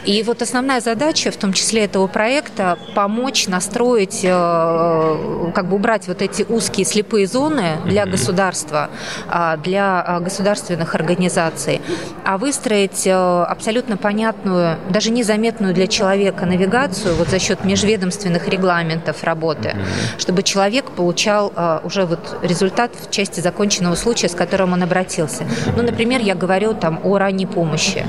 И 0.05 0.23
вот 0.23 0.43
основная 0.43 0.81
задача, 0.81 1.31
в 1.31 1.37
том 1.37 1.53
числе 1.53 1.85
этого 1.85 2.07
проекта, 2.07 2.79
помочь 2.95 3.47
настроить, 3.49 4.21
э, 4.23 5.51
как 5.55 5.69
бы 5.69 5.77
убрать 5.77 6.07
вот 6.09 6.23
эти 6.23 6.43
узкие 6.43 6.85
слепые 6.85 7.27
зоны 7.27 7.79
для 7.85 8.07
государства, 8.07 8.91
а, 9.29 9.57
для 9.57 10.03
а, 10.03 10.21
государственных 10.21 10.95
организаций, 10.95 11.81
а 12.25 12.39
выстроить 12.39 13.07
э, 13.07 13.13
абсолютно 13.13 13.97
понятную, 13.97 14.79
даже 14.91 15.11
незаметную 15.11 15.75
для 15.75 15.87
человека 15.87 16.47
навигацию 16.47 17.15
вот 17.15 17.29
за 17.29 17.39
счет 17.39 17.65
межведомственных 17.65 18.49
регламентов 18.49 19.25
работы, 19.25 19.77
чтобы 20.19 20.43
человек 20.43 20.91
получал 20.91 21.53
э, 21.55 21.81
уже 21.85 22.05
вот 22.05 22.39
результат 22.43 22.93
в 22.95 23.11
части 23.11 23.41
законченного 23.41 23.95
случая, 23.95 24.29
с 24.29 24.35
которым 24.35 24.73
он 24.73 24.83
обратился. 24.83 25.45
Ну, 25.77 25.83
например, 25.83 26.21
я 26.21 26.35
говорю 26.35 26.75
там 26.75 27.01
о 27.05 27.19
ранней 27.19 27.47
помощи. 27.47 28.07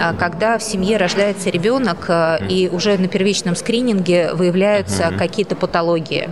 А, 0.00 0.14
когда 0.14 0.58
в 0.58 0.62
семье 0.62 0.96
рождается 0.96 1.50
ребенок, 1.50 2.06
а, 2.08 2.36
и 2.36 2.68
уже 2.68 2.96
на 2.98 3.08
первичном 3.08 3.56
скрининге 3.56 4.32
выявляются 4.34 5.12
какие-то 5.16 5.56
патологии. 5.56 6.30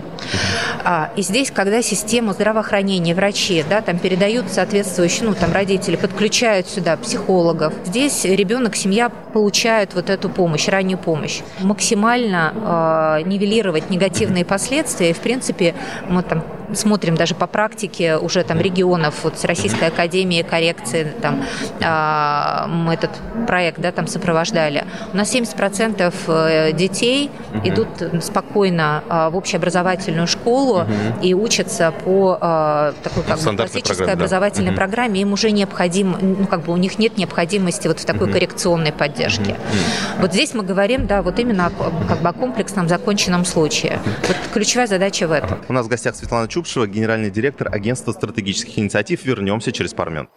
А, 0.83 1.11
и 1.15 1.21
здесь, 1.21 1.51
когда 1.51 1.81
систему 1.81 2.33
здравоохранения, 2.33 3.13
врачи, 3.13 3.63
да, 3.69 3.81
там 3.81 3.99
передают 3.99 4.49
соответствующие, 4.49 5.27
ну, 5.27 5.35
там 5.35 5.51
родители 5.51 5.95
подключают 5.95 6.67
сюда 6.67 6.97
психологов, 6.97 7.73
здесь 7.85 8.25
ребенок, 8.25 8.75
семья 8.75 9.09
получают 9.09 9.93
вот 9.93 10.09
эту 10.09 10.29
помощь, 10.29 10.67
раннюю 10.67 10.97
помощь. 10.97 11.41
Максимально 11.59 13.21
нивелировать 13.25 13.89
негативные 13.89 14.45
последствия. 14.45 15.11
И, 15.11 15.13
в 15.13 15.19
принципе, 15.19 15.75
мы 16.07 16.23
там 16.23 16.43
смотрим 16.73 17.15
даже 17.15 17.35
по 17.35 17.47
практике 17.47 18.17
уже 18.17 18.43
там 18.43 18.59
регионов, 18.59 19.15
вот 19.23 19.37
с 19.37 19.45
Российской 19.45 19.85
Академией 19.85 20.43
коррекции, 20.43 21.13
там, 21.21 21.43
э, 21.79 22.67
мы 22.67 22.93
этот 22.93 23.11
проект, 23.47 23.79
да, 23.79 23.91
там 23.91 24.07
сопровождали. 24.07 24.85
У 25.13 25.17
нас 25.17 25.33
70% 25.33 26.13
э, 26.27 26.71
детей 26.73 27.31
угу. 27.53 27.67
идут 27.67 27.87
спокойно 28.23 29.03
э, 29.09 29.29
в 29.31 29.37
общеобразовательную 29.37 30.27
школу 30.27 30.81
угу. 30.81 30.91
и 31.21 31.33
учатся 31.33 31.91
по 31.91 32.37
э, 32.39 32.93
такой 33.03 33.23
как 33.23 33.39
бы 33.39 33.55
классической 33.55 33.95
программе, 33.95 34.13
образовательной 34.13 34.71
да. 34.71 34.75
программе. 34.75 35.21
Им 35.21 35.33
уже 35.33 35.51
необходим, 35.51 36.15
ну, 36.21 36.47
как 36.47 36.63
бы 36.63 36.73
у 36.73 36.77
них 36.77 36.99
нет 36.99 37.17
необходимости 37.17 37.87
вот 37.87 37.99
в 37.99 38.05
такой 38.05 38.27
угу. 38.27 38.33
коррекционной 38.33 38.91
поддержке. 38.91 39.51
Угу. 39.51 40.21
Вот 40.21 40.33
здесь 40.33 40.53
мы 40.53 40.63
говорим, 40.63 41.07
да, 41.07 41.21
вот 41.21 41.39
именно 41.39 41.67
о, 41.67 42.07
как 42.07 42.21
бы 42.21 42.29
о 42.29 42.33
комплексном 42.33 42.87
законченном 42.87 43.45
случае. 43.45 43.99
Вот 44.27 44.37
ключевая 44.53 44.87
задача 44.87 45.27
в 45.27 45.31
этом. 45.31 45.59
У 45.67 45.73
нас 45.73 45.85
в 45.85 45.89
гостях 45.89 46.15
Светлана 46.15 46.47
Чуб 46.47 46.58
Чупшева, 46.59 46.87
генеральный 46.87 47.31
директор 47.31 47.73
Агентства 47.73 48.11
стратегических 48.11 48.77
инициатив. 48.79 49.23
Вернемся 49.23 49.71
через 49.71 49.93
пару 49.93 50.11
минут. 50.11 50.29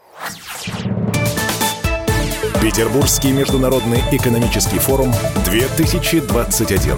Петербургский 2.62 3.32
международный 3.32 3.98
экономический 4.12 4.78
форум 4.78 5.12
2021. 5.44 6.96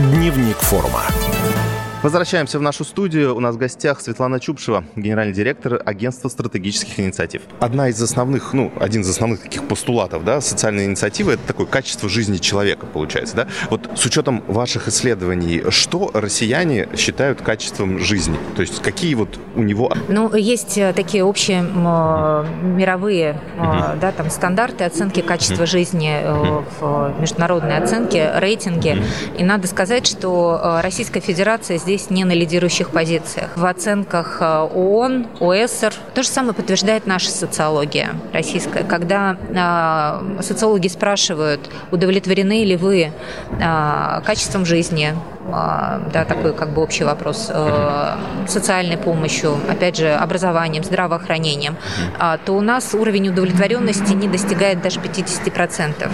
Дневник 0.00 0.56
форума. 0.58 1.00
Возвращаемся 2.02 2.58
в 2.58 2.62
нашу 2.62 2.84
студию. 2.84 3.36
У 3.36 3.40
нас 3.40 3.56
в 3.56 3.58
гостях 3.58 4.00
Светлана 4.00 4.40
Чупшева, 4.40 4.84
генеральный 4.96 5.34
директор 5.34 5.82
Агентства 5.84 6.30
стратегических 6.30 6.98
инициатив. 6.98 7.42
Одна 7.58 7.90
из 7.90 8.00
основных, 8.00 8.54
ну, 8.54 8.72
один 8.80 9.02
из 9.02 9.10
основных 9.10 9.42
таких 9.42 9.68
постулатов, 9.68 10.24
да, 10.24 10.40
социальной 10.40 10.86
инициативы– 10.86 11.32
это 11.34 11.42
такое 11.46 11.66
качество 11.66 12.08
жизни 12.08 12.38
человека, 12.38 12.86
получается, 12.86 13.36
да? 13.36 13.48
Вот 13.68 13.90
с 13.96 14.06
учетом 14.06 14.42
ваших 14.46 14.88
исследований, 14.88 15.62
что 15.68 16.10
россияне 16.14 16.88
считают 16.96 17.42
качеством 17.42 17.98
жизни? 17.98 18.38
То 18.56 18.62
есть 18.62 18.80
какие 18.80 19.14
вот 19.14 19.38
у 19.54 19.62
него… 19.62 19.92
Ну, 20.08 20.34
есть 20.34 20.78
э, 20.78 20.94
такие 20.94 21.22
общие 21.22 21.60
мировые, 21.60 23.38
uh 23.58 23.98
да, 24.00 24.12
там, 24.12 24.30
стандарты 24.30 24.84
оценки 24.84 25.20
качества 25.20 25.66
жизни 25.66 26.18
в 26.80 27.14
международной 27.20 27.76
оценке, 27.76 28.32
рейтинге. 28.36 29.04
И 29.36 29.44
надо 29.44 29.66
сказать, 29.66 30.06
что 30.06 30.80
Российская 30.82 31.20
Федерация 31.20 31.76
здесь 31.76 31.89
здесь 31.90 32.08
не 32.08 32.24
на 32.24 32.30
лидирующих 32.30 32.90
позициях. 32.90 33.50
В 33.56 33.66
оценках 33.66 34.38
э, 34.40 34.68
ООН, 34.74 35.26
ОСР 35.40 35.92
то 36.14 36.22
же 36.22 36.28
самое 36.28 36.54
подтверждает 36.54 37.04
наша 37.06 37.30
социология 37.30 38.10
российская. 38.32 38.84
Когда 38.84 39.36
э, 40.38 40.42
социологи 40.42 40.86
спрашивают, 40.86 41.68
удовлетворены 41.90 42.64
ли 42.64 42.76
вы 42.76 43.10
э, 43.10 44.20
качеством 44.24 44.64
жизни, 44.64 45.16
да, 45.50 46.24
такой 46.24 46.52
как 46.52 46.70
бы 46.70 46.82
общий 46.82 47.04
вопрос, 47.04 47.50
э, 47.52 48.16
социальной 48.46 48.96
помощью, 48.96 49.58
опять 49.68 49.96
же, 49.96 50.12
образованием, 50.12 50.84
здравоохранением, 50.84 51.76
а, 52.18 52.38
то 52.38 52.52
у 52.52 52.60
нас 52.60 52.94
уровень 52.94 53.28
удовлетворенности 53.28 54.12
не 54.12 54.28
достигает 54.28 54.82
даже 54.82 55.00
50%. 55.00 56.10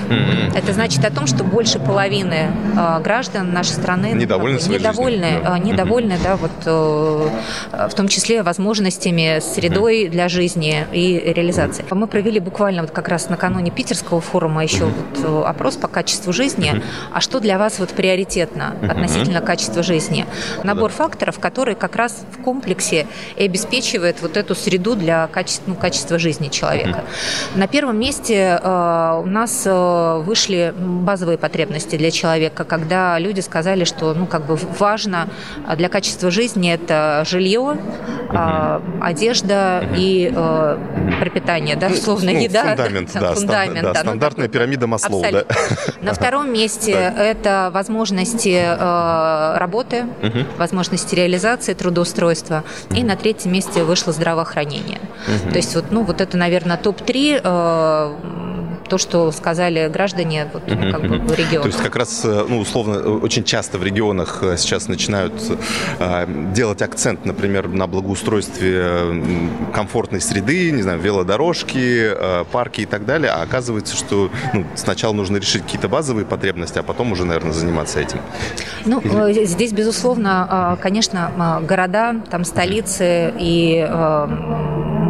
Это 0.55 0.73
значит 0.73 1.05
о 1.05 1.11
том, 1.11 1.27
что 1.27 1.45
больше 1.45 1.79
половины 1.79 2.51
а, 2.77 3.01
граждан 3.01 3.53
нашей 3.53 3.73
страны 3.73 4.13
недовольны, 4.13 4.59
бы, 4.59 4.75
недовольны, 4.75 5.41
да. 5.43 5.59
недовольны 5.59 6.19
да, 6.23 6.37
вот, 6.37 6.51
э, 6.65 7.89
в 7.89 7.95
том 7.95 8.09
числе 8.09 8.43
возможностями, 8.43 9.41
средой 9.41 10.09
для 10.09 10.29
жизни 10.29 10.87
и 10.93 11.33
реализации. 11.35 11.85
Мы 11.91 12.07
провели 12.07 12.41
буквально 12.41 12.83
вот 12.83 12.91
как 12.91 13.09
раз 13.09 13.29
накануне 13.29 13.71
питерского 13.71 14.21
форума 14.21 14.63
еще 14.63 14.85
вот 14.85 15.25
э, 15.25 15.49
опрос 15.49 15.77
по 15.77 15.89
качеству 15.89 16.33
жизни. 16.33 16.83
А 17.13 17.21
что 17.21 17.41
для 17.41 17.59
вас 17.59 17.79
вот 17.79 17.91
приоритетно 17.91 18.75
относительно 18.83 19.26
относительно 19.27 19.41
качества 19.41 19.83
жизни. 19.83 20.27
Набор 20.65 20.91
факторов, 20.91 21.39
который 21.39 21.75
как 21.75 21.97
раз 21.97 22.25
в 22.33 22.43
комплексе 22.43 23.07
и 23.37 23.45
обеспечивает 23.45 24.23
вот 24.23 24.37
эту 24.37 24.55
среду 24.55 24.95
для 24.95 25.27
качества, 25.27 25.65
ну, 25.67 25.75
качества 25.75 26.19
жизни 26.19 26.49
человека. 26.49 27.05
На 27.55 27.67
первом 27.67 27.99
месте 27.99 28.61
э, 28.63 29.21
у 29.23 29.27
нас 29.27 29.63
э, 29.67 30.23
вышли 30.25 30.75
базовые 30.77 31.39
потребности 31.39 31.97
для 31.97 32.11
человека, 32.11 32.65
когда 32.65 33.19
люди 33.19 33.41
сказали, 33.41 33.85
что 33.85 34.15
ну, 34.15 34.27
как 34.27 34.47
бы 34.47 34.57
важно 34.79 35.29
для 35.77 35.89
качества 35.89 36.31
жизни 36.31 36.73
это 36.73 37.25
жилье, 37.27 37.77
э, 38.31 38.81
одежда 39.01 39.85
и 39.97 40.33
э, 40.35 40.79
пропитание, 41.21 41.77
да, 41.77 41.89
условно, 41.89 42.33
ну, 42.33 42.39
еда. 42.39 42.77
Фундамент, 42.77 43.11
да, 43.13 43.35
фундамент, 43.35 43.83
да, 43.83 43.93
да, 43.93 44.01
стандартная 44.01 44.47
ну, 44.47 44.53
пирамида 44.53 44.87
Маслоу. 44.87 45.23
Да. 45.23 45.45
На 46.01 46.13
втором 46.13 46.53
месте 46.53 46.93
это 46.93 47.71
возможности 47.73 48.77
Э, 48.79 49.06
работы, 49.57 50.05
угу. 50.23 50.39
возможности 50.59 51.15
реализации, 51.15 51.75
трудоустройства. 51.75 52.65
И 52.91 53.03
на 53.03 53.17
третьем 53.17 53.53
месте 53.53 53.85
вышло 53.85 54.13
здравоохранение. 54.13 55.01
Угу. 55.27 55.51
То 55.51 55.57
есть 55.57 55.75
вот, 55.75 55.85
ну, 55.91 56.03
вот 56.03 56.21
это, 56.21 56.37
наверное, 56.37 56.77
топ-3 56.77 57.41
то, 58.87 58.99
что 58.99 59.31
сказали 59.33 59.89
граждане 59.89 60.49
вот, 60.53 60.63
ну, 60.67 60.93
как 60.93 61.03
бы 61.03 61.19
в 61.19 61.35
регионах. 61.35 61.63
То 61.63 61.69
есть 61.69 61.83
как 61.83 61.97
раз, 61.97 62.25
ну, 62.25 62.59
условно, 62.59 63.17
очень 63.19 63.45
часто 63.45 63.79
в 63.79 63.85
регионах 63.85 64.43
э, 64.43 64.57
сейчас 64.57 64.89
начинают 64.89 65.33
э, 65.99 66.27
делать 66.55 66.83
акцент, 66.83 67.25
например, 67.25 67.69
на 67.69 67.87
благоустройстве 67.87 69.23
комфортной 69.73 70.21
среды, 70.21 70.71
не 70.71 70.83
знаю, 70.83 71.01
велодорожки, 71.01 72.13
э, 72.15 72.45
парки 72.51 72.83
и 72.83 72.87
так 72.87 73.05
далее, 73.05 73.31
а 73.31 73.43
оказывается, 73.43 73.97
что 73.97 74.31
ну, 74.53 74.65
сначала 74.75 75.13
нужно 75.13 75.39
решить 75.39 75.63
какие-то 75.63 75.89
базовые 75.89 76.27
потребности, 76.27 76.79
а 76.79 76.83
потом 76.83 77.13
уже, 77.13 77.25
наверное, 77.25 77.53
заниматься 77.53 78.01
этим. 78.01 78.21
Ну, 78.85 79.01
Или... 79.01 79.45
здесь, 79.45 79.73
безусловно, 79.73 80.79
конечно, 80.81 81.63
города, 81.67 82.17
там 82.31 82.45
столицы 82.45 83.33
и 83.39 83.87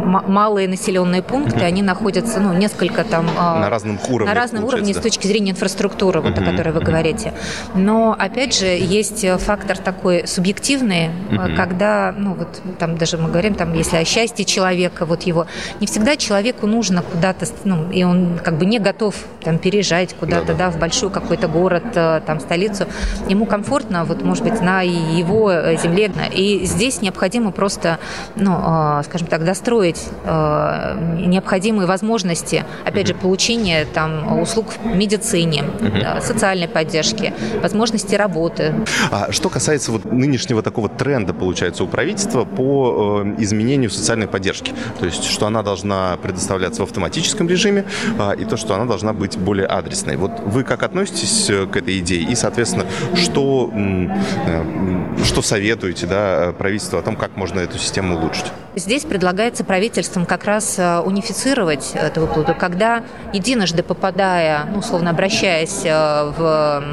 малые 0.07 0.67
населенные 0.67 1.21
пункты, 1.21 1.59
они 1.61 1.81
находятся, 1.81 2.39
ну, 2.39 2.53
несколько 2.53 3.03
там... 3.03 3.27
А, 3.37 3.59
на 3.59 3.69
разном 3.69 3.99
уровне. 4.09 4.33
На 4.33 4.39
разном 4.39 4.63
уровне 4.63 4.93
да. 4.93 4.99
с 4.99 5.03
точки 5.03 5.27
зрения 5.27 5.51
инфраструктуры, 5.51 6.21
вот, 6.21 6.37
о 6.37 6.41
которой 6.41 6.71
вы 6.71 6.79
говорите. 6.79 7.33
Но, 7.75 8.15
опять 8.17 8.57
же, 8.57 8.65
есть 8.65 9.25
фактор 9.39 9.77
такой 9.77 10.27
субъективный, 10.27 11.09
когда, 11.55 12.13
ну, 12.17 12.33
вот 12.33 12.61
там 12.79 12.97
даже 12.97 13.17
мы 13.17 13.29
говорим, 13.29 13.55
там, 13.55 13.73
если 13.73 13.97
о 13.97 14.05
счастье 14.05 14.45
человека, 14.45 15.05
вот 15.05 15.23
его, 15.23 15.47
не 15.79 15.87
всегда 15.87 16.15
человеку 16.15 16.67
нужно 16.67 17.01
куда-то, 17.01 17.45
ну, 17.63 17.89
и 17.91 18.03
он 18.03 18.39
как 18.43 18.57
бы 18.57 18.65
не 18.65 18.79
готов 18.79 19.15
там 19.43 19.57
переезжать 19.57 20.13
куда-то, 20.13 20.47
да, 20.47 20.53
да. 20.53 20.65
да 20.65 20.71
в 20.71 20.79
большой 20.79 21.09
какой-то 21.09 21.47
город, 21.47 21.83
э, 21.95 22.21
там, 22.25 22.39
столицу. 22.39 22.85
Ему 23.27 23.45
комфортно, 23.45 24.05
вот, 24.05 24.23
может 24.23 24.43
быть, 24.43 24.61
на 24.61 24.81
его 24.81 25.51
земле. 25.75 26.11
И 26.33 26.65
здесь 26.65 27.01
необходимо 27.01 27.51
просто, 27.51 27.99
ну, 28.35 28.57
э, 28.99 29.03
скажем 29.05 29.27
так, 29.27 29.43
достроить 29.43 29.96
создать 29.97 30.11
э, 30.23 31.25
необходимые 31.27 31.87
возможности, 31.87 32.65
опять 32.85 33.07
же, 33.07 33.13
получения 33.13 33.85
там 33.85 34.39
услуг 34.41 34.73
в 34.83 34.95
медицине, 34.95 35.63
э, 35.79 36.21
социальной 36.21 36.67
поддержки, 36.67 37.33
возможности 37.61 38.15
работы. 38.15 38.73
А 39.11 39.31
что 39.31 39.49
касается 39.49 39.91
вот 39.91 40.05
нынешнего 40.05 40.61
такого 40.61 40.89
тренда, 40.89 41.33
получается, 41.33 41.83
у 41.83 41.87
правительства 41.87 42.45
по 42.45 43.23
э, 43.25 43.35
изменению 43.41 43.89
социальной 43.89 44.27
поддержки, 44.27 44.73
то 44.99 45.05
есть, 45.05 45.23
что 45.23 45.47
она 45.47 45.63
должна 45.63 46.17
предоставляться 46.17 46.81
в 46.81 46.85
автоматическом 46.85 47.47
режиме, 47.47 47.85
э, 48.17 48.35
и 48.39 48.45
то, 48.45 48.57
что 48.57 48.75
она 48.75 48.85
должна 48.85 49.13
быть 49.13 49.37
более 49.37 49.67
адресной. 49.67 50.17
Вот 50.17 50.31
вы 50.45 50.63
как 50.63 50.83
относитесь 50.83 51.49
э, 51.49 51.65
к 51.65 51.77
этой 51.77 51.99
идее? 51.99 52.23
И, 52.23 52.35
соответственно, 52.35 52.85
что, 53.15 53.71
э, 53.73 55.23
что 55.23 55.41
советуете 55.41 56.07
да, 56.07 56.53
правительству 56.57 56.97
о 56.97 57.01
том, 57.01 57.15
как 57.15 57.35
можно 57.37 57.59
эту 57.59 57.77
систему 57.77 58.17
улучшить? 58.17 58.51
Здесь 58.77 59.05
предлагается 59.05 59.63
правительством 59.63 60.27
как 60.27 60.45
раз 60.45 60.75
э, 60.77 60.99
унифицировать 60.99 61.93
эту 61.95 62.21
выплату, 62.21 62.53
когда 62.53 63.03
единожды 63.33 63.81
попадая, 63.81 64.65
ну, 64.71 64.79
условно 64.79 65.09
обращаясь 65.09 65.81
э, 65.83 66.31
в 66.37 66.83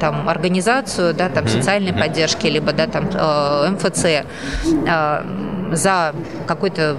там, 0.00 0.28
организацию 0.28 1.14
да, 1.14 1.30
там, 1.30 1.48
социальной 1.48 1.94
поддержки, 1.94 2.46
либо 2.46 2.74
да, 2.74 2.86
там, 2.86 3.08
э, 3.10 3.70
МФЦ 3.70 4.26
за 5.72 6.14
какой-то 6.46 6.98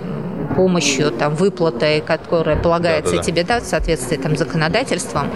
помощью, 0.56 1.12
там, 1.12 1.36
выплатой, 1.36 2.02
которая 2.02 2.56
полагается 2.56 3.12
да, 3.12 3.18
да, 3.18 3.24
да. 3.24 3.24
тебе 3.24 3.44
да, 3.44 3.60
в 3.60 3.64
соответствии 3.64 4.18
там, 4.18 4.36
законодательством, 4.36 5.30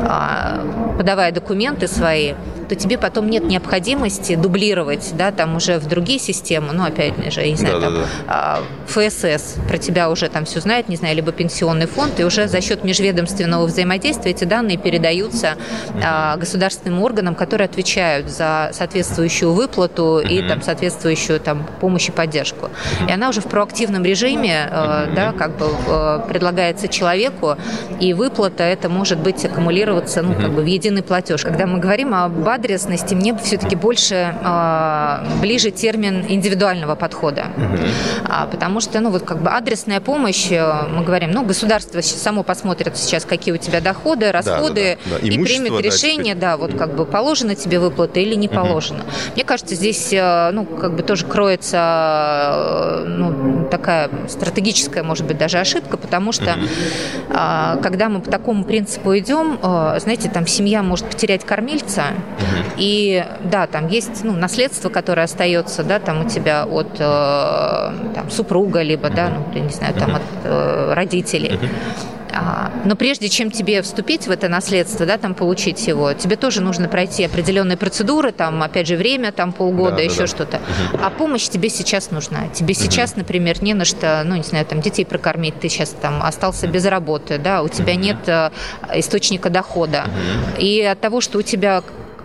а, 0.00 0.60
подавая 0.96 1.32
документы 1.32 1.88
свои, 1.88 2.34
то 2.68 2.74
тебе 2.74 2.98
потом 2.98 3.28
нет 3.28 3.44
необходимости 3.44 4.34
дублировать, 4.34 5.12
да, 5.16 5.32
там 5.32 5.56
уже 5.56 5.78
в 5.78 5.86
другие 5.86 6.18
системы, 6.18 6.72
ну, 6.72 6.84
опять 6.84 7.32
же, 7.32 7.40
я 7.40 7.50
не 7.50 7.56
знаю, 7.56 7.80
да, 7.80 7.86
там, 7.86 7.94
да, 7.94 8.06
да. 8.26 8.60
ФСС 8.86 9.56
про 9.68 9.78
тебя 9.78 10.10
уже 10.10 10.28
там 10.28 10.44
все 10.44 10.60
знает, 10.60 10.88
не 10.88 10.96
знаю, 10.96 11.16
либо 11.16 11.32
пенсионный 11.32 11.86
фонд, 11.86 12.20
и 12.20 12.24
уже 12.24 12.48
за 12.48 12.60
счет 12.60 12.84
межведомственного 12.84 13.66
взаимодействия 13.66 14.32
эти 14.32 14.44
данные 14.44 14.78
передаются 14.78 15.56
а, 16.02 16.36
государственным 16.36 17.02
органам, 17.02 17.34
которые 17.34 17.66
отвечают 17.66 18.28
за 18.28 18.70
соответствующую 18.72 19.52
выплату 19.52 20.20
и 20.20 20.46
там 20.46 20.62
соответствующую 20.62 21.40
там 21.40 21.66
помощь 21.80 22.08
и 22.08 22.12
поддержку. 22.12 22.70
И 23.08 23.12
она 23.12 23.28
уже 23.28 23.40
в 23.40 23.46
проактивном 23.46 24.04
режиме, 24.04 24.68
э, 24.70 25.06
да, 25.14 25.32
как 25.32 25.56
бы 25.56 25.66
э, 25.86 26.20
предлагается 26.28 26.88
человеку, 26.88 27.56
и 28.00 28.14
выплата 28.14 28.64
это 28.64 28.88
может 28.88 29.18
быть 29.18 29.44
аккумулироваться, 29.44 30.22
ну, 30.22 30.34
как 30.34 30.52
бы 30.52 30.62
в 30.62 30.66
единый 30.66 31.02
платеж. 31.02 31.42
Когда 31.42 31.66
мы 31.66 31.78
говорим 31.78 32.14
об 32.14 32.48
адресности, 32.52 33.14
мне 33.14 33.36
все-таки 33.38 33.76
больше 33.76 34.34
э, 34.42 35.40
ближе 35.40 35.70
термин 35.70 36.24
индивидуального 36.28 36.94
подхода. 36.94 37.46
А, 38.28 38.46
потому 38.46 38.80
что, 38.80 39.00
ну, 39.00 39.10
вот 39.10 39.22
как 39.22 39.42
бы 39.42 39.50
адресная 39.50 40.00
помощь, 40.00 40.50
мы 40.50 41.04
говорим, 41.04 41.30
ну, 41.30 41.44
государство 41.44 42.00
само 42.00 42.42
посмотрит 42.42 42.96
сейчас, 42.96 43.24
какие 43.24 43.54
у 43.54 43.58
тебя 43.58 43.80
доходы, 43.80 44.32
расходы, 44.32 44.98
да, 45.04 45.10
да, 45.10 45.18
да. 45.18 45.28
Да. 45.28 45.34
и 45.34 45.42
примет 45.42 45.80
решение, 45.80 46.34
да, 46.34 46.56
вот 46.56 46.74
как 46.74 46.94
бы 46.94 47.04
положено 47.04 47.54
тебе 47.54 47.78
выплата 47.78 48.20
или 48.20 48.34
не 48.34 48.48
положено. 48.48 49.00
Угу. 49.00 49.10
Мне 49.34 49.44
кажется, 49.44 49.74
здесь, 49.74 50.10
ну, 50.12 50.64
как 50.64 50.94
бы 50.94 51.02
тоже 51.02 51.26
кроется, 51.26 53.04
ну, 53.06 53.68
такая 53.70 54.10
стратегическая, 54.28 55.02
может 55.02 55.26
быть, 55.26 55.38
даже 55.38 55.58
ошибка, 55.58 55.96
потому 55.96 56.32
что 56.32 56.52
угу. 56.52 57.82
когда 57.82 58.08
мы 58.08 58.20
по 58.20 58.30
такому 58.30 58.64
принципу 58.64 59.16
идем, 59.16 59.58
знаете, 59.98 60.28
там 60.28 60.46
семья 60.46 60.82
может 60.82 61.06
потерять 61.06 61.44
кормильца, 61.44 62.04
и 62.76 63.24
да, 63.44 63.66
там 63.66 63.88
есть 63.88 64.24
ну, 64.24 64.32
наследство, 64.32 64.88
которое 64.88 65.22
остается, 65.22 65.82
да, 65.82 65.98
там 65.98 66.26
у 66.26 66.28
тебя 66.28 66.64
от 66.64 66.96
э, 66.98 67.92
там, 68.14 68.30
супруга, 68.30 68.82
либо, 68.82 69.10
да, 69.10 69.30
ну, 69.30 69.60
не 69.60 69.70
знаю, 69.70 69.94
там 69.94 70.16
от 70.16 70.22
э, 70.44 70.94
родителей. 70.94 71.58
А, 72.34 72.72
но 72.84 72.96
прежде 72.96 73.28
чем 73.28 73.50
тебе 73.50 73.82
вступить 73.82 74.26
в 74.26 74.30
это 74.30 74.48
наследство, 74.48 75.04
да, 75.04 75.18
там 75.18 75.34
получить 75.34 75.86
его, 75.86 76.14
тебе 76.14 76.36
тоже 76.36 76.62
нужно 76.62 76.88
пройти 76.88 77.24
определенные 77.24 77.76
процедуры, 77.76 78.32
там, 78.32 78.62
опять 78.62 78.86
же, 78.86 78.96
время, 78.96 79.32
там, 79.32 79.52
полгода, 79.52 79.96
да, 79.96 80.02
еще 80.02 80.20
да, 80.20 80.26
что-то. 80.26 80.56
Угу. 80.56 81.00
А 81.02 81.10
помощь 81.10 81.48
тебе 81.48 81.68
сейчас 81.68 82.10
нужна. 82.10 82.48
Тебе 82.48 82.74
угу. 82.74 82.80
сейчас, 82.80 83.16
например, 83.16 83.62
не 83.62 83.74
на 83.74 83.84
что, 83.84 84.22
ну, 84.24 84.36
не 84.36 84.42
знаю, 84.42 84.64
там, 84.64 84.80
детей 84.80 85.04
прокормить, 85.04 85.60
ты 85.60 85.68
сейчас 85.68 85.90
там 85.90 86.22
остался 86.22 86.66
без 86.66 86.86
работы, 86.86 87.38
да, 87.38 87.62
у 87.62 87.68
тебя 87.68 87.92
угу. 87.92 88.00
нет 88.00 88.16
э, 88.26 88.50
источника 88.94 89.50
дохода. 89.50 90.04
Угу. 90.06 90.60
И 90.60 90.80
от 90.80 91.00
того, 91.00 91.20
что 91.20 91.38
у 91.38 91.42
тебя 91.42 91.82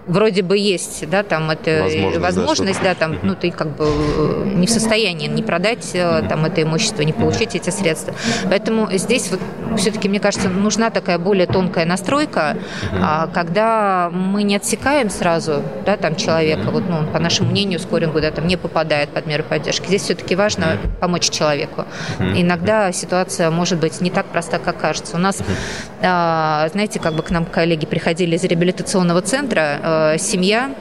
вроде 0.07 0.41
бы 0.41 0.57
есть, 0.57 1.07
да, 1.09 1.23
там 1.23 1.51
это 1.51 1.83
возможность, 1.83 2.19
возможность 2.19 2.81
да, 2.81 2.89
да, 2.89 2.95
там, 2.95 3.19
ну, 3.23 3.35
ты 3.35 3.51
как 3.51 3.75
бы 3.75 3.85
э, 3.85 4.51
не 4.55 4.67
в 4.67 4.69
состоянии 4.69 5.27
не 5.27 5.43
продать 5.43 5.91
э, 5.93 6.23
там 6.27 6.45
это 6.45 6.63
имущество, 6.63 7.01
не 7.01 7.13
получить 7.13 7.55
эти 7.55 7.69
средства. 7.69 8.13
Поэтому 8.49 8.89
здесь 8.93 9.29
вот 9.31 9.39
все-таки, 9.77 10.07
мне 10.07 10.19
кажется, 10.19 10.49
нужна 10.49 10.89
такая 10.89 11.19
более 11.19 11.45
тонкая 11.45 11.85
настройка, 11.85 12.57
а, 12.93 13.27
когда 13.27 14.09
мы 14.11 14.43
не 14.43 14.55
отсекаем 14.55 15.09
сразу, 15.09 15.61
да, 15.85 15.97
там 15.97 16.15
человека, 16.15 16.71
вот, 16.71 16.83
ну, 16.87 17.05
по 17.07 17.19
нашему 17.19 17.51
мнению, 17.51 17.79
скорингу, 17.79 18.21
да, 18.21 18.31
там 18.31 18.47
не 18.47 18.55
попадает 18.55 19.09
под 19.09 19.27
меры 19.27 19.43
поддержки. 19.43 19.87
Здесь 19.87 20.03
все-таки 20.03 20.35
важно 20.35 20.77
помочь 20.99 21.29
человеку. 21.29 21.85
Иногда 22.19 22.91
ситуация 22.91 23.51
может 23.51 23.79
быть 23.79 23.99
не 24.01 24.09
так 24.09 24.25
проста, 24.27 24.57
как 24.59 24.77
кажется. 24.77 25.17
У 25.17 25.19
нас, 25.19 25.43
а, 26.01 26.69
знаете, 26.71 26.99
как 26.99 27.13
бы 27.13 27.23
к 27.23 27.29
нам 27.29 27.45
коллеги 27.45 27.85
приходили 27.85 28.35
из 28.35 28.43
реабилитационного 28.43 29.21
центра, 29.21 29.79
э, 29.83 29.96
Э, 29.96 29.96
семья. 30.17 30.71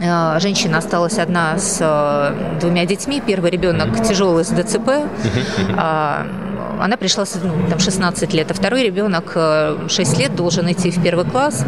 Э, 0.00 0.38
Женщина 0.40 0.78
осталась 0.78 1.18
одна 1.18 1.58
с 1.58 1.78
э, 1.80 2.58
двумя 2.60 2.86
детьми. 2.86 3.22
Первый 3.24 3.50
ребенок 3.50 4.02
тяжелый 4.02 4.44
с 4.44 4.48
ДЦП 4.48 4.88
она 6.80 6.96
пришла 6.96 7.24
ну, 7.42 7.68
там 7.68 7.78
16 7.78 8.32
лет, 8.32 8.50
а 8.50 8.54
второй 8.54 8.84
ребенок 8.84 9.32
6 9.32 9.38
э, 9.98 10.20
лет 10.20 10.34
должен 10.34 10.70
идти 10.70 10.90
в 10.90 11.02
первый 11.02 11.24
класс, 11.24 11.64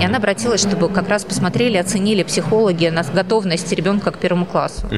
и 0.00 0.04
она 0.04 0.18
обратилась, 0.18 0.60
чтобы 0.60 0.88
как 0.88 1.08
раз 1.08 1.24
посмотрели, 1.24 1.76
оценили 1.76 2.22
психологи 2.22 2.86
на 2.86 3.02
готовность 3.02 3.72
ребенка 3.72 4.10
к 4.10 4.18
первому 4.18 4.46
классу. 4.46 4.88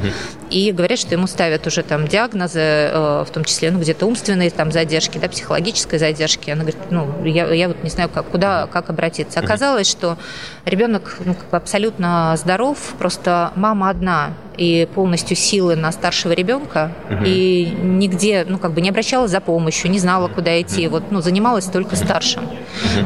И 0.50 0.72
говорят, 0.72 0.98
что 0.98 1.14
ему 1.14 1.26
ставят 1.26 1.66
уже 1.66 1.82
там 1.82 2.06
диагнозы, 2.06 2.60
э, 2.60 3.24
в 3.26 3.32
том 3.32 3.44
числе 3.44 3.70
ну, 3.70 3.80
где-то 3.80 4.06
умственные 4.06 4.50
там 4.50 4.72
задержки, 4.72 5.18
да, 5.18 5.28
психологической 5.28 5.98
задержки. 5.98 6.50
Она 6.50 6.62
говорит, 6.62 6.80
ну, 6.90 7.24
я, 7.24 7.46
я 7.52 7.68
вот 7.68 7.82
не 7.82 7.90
знаю, 7.90 8.08
как, 8.08 8.26
куда, 8.26 8.66
как 8.66 8.90
обратиться. 8.90 9.40
Оказалось, 9.40 9.90
что 9.90 10.16
ребенок 10.64 11.16
ну, 11.24 11.34
как 11.34 11.50
бы 11.50 11.56
абсолютно 11.56 12.34
здоров, 12.36 12.78
просто 12.98 13.52
мама 13.56 13.90
одна 13.90 14.30
и 14.56 14.88
полностью 14.94 15.36
силы 15.36 15.76
на 15.76 15.92
старшего 15.92 16.32
ребенка, 16.32 16.92
угу. 17.10 17.24
и 17.24 17.72
нигде, 17.82 18.44
ну, 18.48 18.58
как 18.58 18.72
бы 18.72 18.80
не 18.80 18.88
обращалась 18.88 19.30
за 19.30 19.40
помощью, 19.40 19.90
не 19.90 19.98
знала, 19.98 20.28
куда 20.28 20.60
идти, 20.60 20.88
вот, 20.88 21.10
ну, 21.10 21.20
занималась 21.20 21.66
только 21.66 21.96
старшим. 21.96 22.42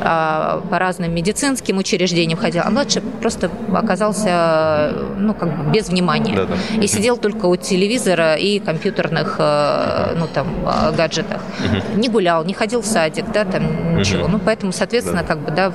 А, 0.03 0.63
по 0.71 0.79
разным 0.79 1.15
медицинским 1.15 1.79
учреждениям 1.79 2.39
ходила, 2.39 2.65
а 2.67 2.71
младший 2.71 3.03
просто 3.03 3.51
оказался, 3.75 4.93
ну, 5.19 5.35
как 5.35 5.57
бы 5.57 5.73
без 5.73 5.89
внимания. 5.89 6.35
Да, 6.35 6.47
да. 6.47 6.83
И 6.83 6.87
сидел 6.87 7.17
только 7.17 7.47
у 7.47 7.57
телевизора 7.57 8.35
и 8.35 8.59
компьютерных, 8.59 9.37
э, 9.39 10.15
ну, 10.17 10.27
там, 10.27 10.47
э, 10.67 10.97
гаджетах. 10.97 11.41
Угу. 11.65 12.01
Не 12.01 12.09
гулял, 12.09 12.45
не 12.45 12.55
ходил 12.55 12.83
в 12.83 12.87
садик, 12.87 13.27
да, 13.33 13.45
там, 13.45 13.97
ничего. 13.97 14.25
Угу. 14.25 14.33
Ну, 14.33 14.39
поэтому, 14.39 14.73
соответственно, 14.73 15.23
да. 15.23 15.27
как 15.27 15.39
бы, 15.39 15.51
да, 15.51 15.73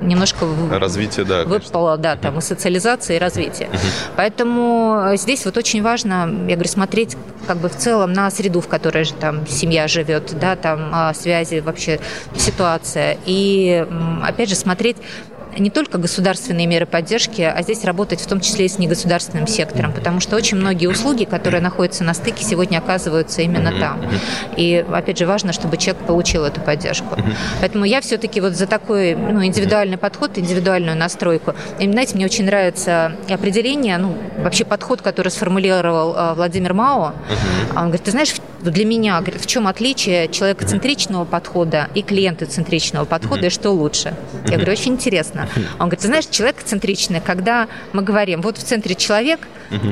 немножко... 0.00 0.46
Развитие, 0.70 1.24
да, 1.24 1.44
Выпало, 1.44 1.96
да, 1.96 2.16
там, 2.16 2.38
и 2.38 2.40
социализация, 2.40 3.16
и 3.16 3.20
развитие. 3.20 3.68
Угу. 3.68 3.78
Поэтому 4.16 5.12
здесь 5.14 5.44
вот 5.44 5.56
очень 5.56 5.82
важно, 5.82 6.28
я 6.48 6.54
говорю, 6.54 6.68
смотреть 6.68 7.16
как 7.46 7.58
бы 7.58 7.68
в 7.68 7.76
целом 7.76 8.12
на 8.12 8.30
среду, 8.30 8.60
в 8.60 8.68
которой 8.68 9.04
же 9.04 9.14
там 9.14 9.46
семья 9.46 9.88
живет, 9.88 10.38
да, 10.38 10.56
там 10.56 10.90
а, 10.92 11.14
связи, 11.14 11.60
вообще 11.60 12.00
ситуация. 12.36 13.16
И 13.24 13.32
опять 14.22 14.48
же 14.48 14.54
смотреть 14.54 14.96
не 15.58 15.70
только 15.70 15.98
государственные 15.98 16.66
меры 16.66 16.86
поддержки, 16.86 17.42
а 17.42 17.62
здесь 17.62 17.84
работать 17.84 18.20
в 18.20 18.26
том 18.26 18.40
числе 18.40 18.66
и 18.66 18.68
с 18.68 18.78
негосударственным 18.78 19.46
сектором, 19.46 19.92
потому 19.92 20.20
что 20.20 20.36
очень 20.36 20.56
многие 20.56 20.86
услуги, 20.86 21.24
которые 21.24 21.60
находятся 21.60 22.04
на 22.04 22.14
стыке, 22.14 22.44
сегодня 22.44 22.78
оказываются 22.78 23.42
именно 23.42 23.72
там. 23.78 24.00
И, 24.56 24.84
опять 24.92 25.18
же, 25.18 25.26
важно, 25.26 25.52
чтобы 25.52 25.76
человек 25.76 26.04
получил 26.06 26.44
эту 26.44 26.60
поддержку. 26.60 27.16
Поэтому 27.60 27.84
я 27.84 28.00
все-таки 28.00 28.40
вот 28.40 28.54
за 28.54 28.66
такой 28.66 29.14
ну, 29.14 29.44
индивидуальный 29.44 29.96
подход, 29.96 30.38
индивидуальную 30.38 30.96
настройку. 30.96 31.54
И, 31.78 31.90
знаете, 31.90 32.14
мне 32.14 32.24
очень 32.24 32.44
нравится 32.44 33.16
определение, 33.28 33.98
ну, 33.98 34.16
вообще 34.38 34.64
подход, 34.64 35.02
который 35.02 35.28
сформулировал 35.28 36.14
э, 36.14 36.34
Владимир 36.34 36.74
Мао. 36.74 37.14
Он 37.74 37.84
говорит, 37.84 38.04
ты 38.04 38.10
знаешь, 38.10 38.34
для 38.62 38.84
меня, 38.84 39.20
говорит, 39.20 39.40
в 39.40 39.46
чем 39.46 39.68
отличие 39.68 40.28
человекоцентричного 40.28 41.24
подхода 41.24 41.88
и 41.94 42.02
клиентоцентричного 42.02 43.04
подхода, 43.04 43.46
и 43.46 43.50
что 43.50 43.70
лучше? 43.70 44.14
Я 44.46 44.56
говорю, 44.56 44.72
очень 44.72 44.92
интересно. 44.92 45.45
Он 45.78 45.88
говорит, 45.88 46.00
ты 46.00 46.06
знаешь, 46.06 46.26
человек 46.26 46.56
центричный, 46.64 47.20
когда 47.20 47.68
мы 47.92 48.02
говорим, 48.02 48.42
вот 48.42 48.58
в 48.58 48.62
центре 48.62 48.94
человек, 48.94 49.40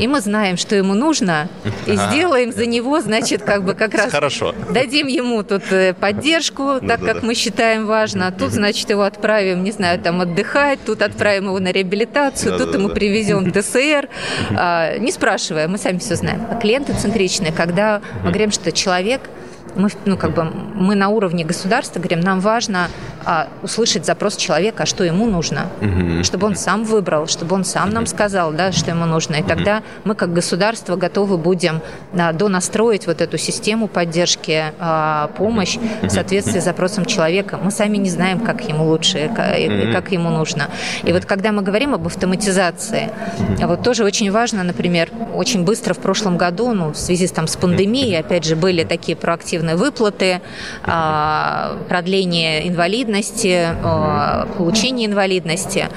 и 0.00 0.06
мы 0.06 0.20
знаем, 0.20 0.56
что 0.56 0.76
ему 0.76 0.94
нужно, 0.94 1.48
и 1.86 1.96
сделаем 1.96 2.52
за 2.52 2.66
него, 2.66 3.00
значит, 3.00 3.42
как 3.42 3.64
бы 3.64 3.74
как 3.74 3.94
раз... 3.94 4.12
Хорошо. 4.12 4.54
Дадим 4.70 5.08
ему 5.08 5.42
тут 5.42 5.64
э, 5.72 5.94
поддержку, 5.94 6.78
так 6.86 7.00
как 7.00 7.22
мы 7.24 7.34
считаем 7.34 7.86
важно, 7.86 8.28
а 8.28 8.30
тут, 8.30 8.52
значит, 8.52 8.88
его 8.90 9.02
отправим, 9.02 9.64
не 9.64 9.72
знаю, 9.72 9.98
там 9.98 10.20
отдыхать, 10.20 10.78
тут 10.86 11.02
отправим 11.02 11.46
его 11.46 11.58
на 11.58 11.72
реабилитацию, 11.72 12.56
тут 12.56 12.74
ему 12.74 12.88
привезем 12.88 13.50
ДСР, 13.52 14.08
а, 14.56 14.96
не 14.98 15.10
спрашивая, 15.10 15.66
мы 15.66 15.78
сами 15.78 15.98
все 15.98 16.14
знаем. 16.14 16.46
А 16.50 16.54
клиенты 16.54 16.94
центричные, 16.94 17.52
когда 17.52 18.00
мы 18.22 18.30
говорим, 18.30 18.52
что 18.52 18.70
человек– 18.70 19.22
мы, 19.76 19.88
ну, 20.04 20.16
как 20.16 20.34
бы, 20.34 20.44
мы 20.44 20.94
на 20.94 21.08
уровне 21.08 21.44
государства 21.44 21.98
говорим, 21.98 22.20
нам 22.20 22.40
важно 22.40 22.88
а, 23.24 23.48
услышать 23.62 24.06
запрос 24.06 24.36
человека, 24.36 24.82
а 24.82 24.86
что 24.86 25.04
ему 25.04 25.26
нужно, 25.26 25.66
угу. 25.80 26.24
чтобы 26.24 26.46
он 26.46 26.56
сам 26.56 26.84
выбрал, 26.84 27.26
чтобы 27.26 27.54
он 27.54 27.64
сам 27.64 27.90
нам 27.90 28.06
сказал, 28.06 28.52
да, 28.52 28.72
что 28.72 28.90
ему 28.90 29.06
нужно. 29.06 29.36
И 29.36 29.42
тогда 29.42 29.82
мы 30.04 30.14
как 30.14 30.32
государство 30.32 30.96
готовы 30.96 31.38
будем 31.38 31.80
а, 32.16 32.32
донастроить 32.32 33.06
вот 33.06 33.20
эту 33.20 33.38
систему 33.38 33.88
поддержки, 33.88 34.72
а, 34.78 35.30
помощь 35.36 35.78
в 36.02 36.08
соответствии 36.08 36.60
с 36.60 36.64
запросом 36.64 37.04
человека. 37.04 37.58
Мы 37.62 37.70
сами 37.70 37.96
не 37.96 38.10
знаем, 38.10 38.40
как 38.40 38.68
ему 38.68 38.84
лучше, 38.86 39.30
как, 39.34 39.54
как 39.92 40.12
ему 40.12 40.30
нужно. 40.30 40.68
И 41.02 41.12
вот 41.12 41.24
когда 41.24 41.52
мы 41.52 41.62
говорим 41.62 41.94
об 41.94 42.06
автоматизации, 42.06 43.10
вот 43.60 43.82
тоже 43.82 44.04
очень 44.04 44.30
важно, 44.30 44.62
например, 44.62 45.10
очень 45.34 45.64
быстро 45.64 45.94
в 45.94 45.98
прошлом 45.98 46.36
году, 46.36 46.72
ну, 46.72 46.90
в 46.90 46.96
связи 46.96 47.26
с, 47.26 47.32
там, 47.32 47.46
с 47.46 47.56
пандемией, 47.56 48.18
опять 48.18 48.44
же, 48.44 48.56
были 48.56 48.84
такие 48.84 49.16
проактивные 49.16 49.76
выплаты, 49.76 50.40
а, 50.84 51.76
продление 51.88 52.68
инвалидности, 52.68 53.13
а, 53.82 54.46
получение 54.56 55.06
инвалидности. 55.06 55.88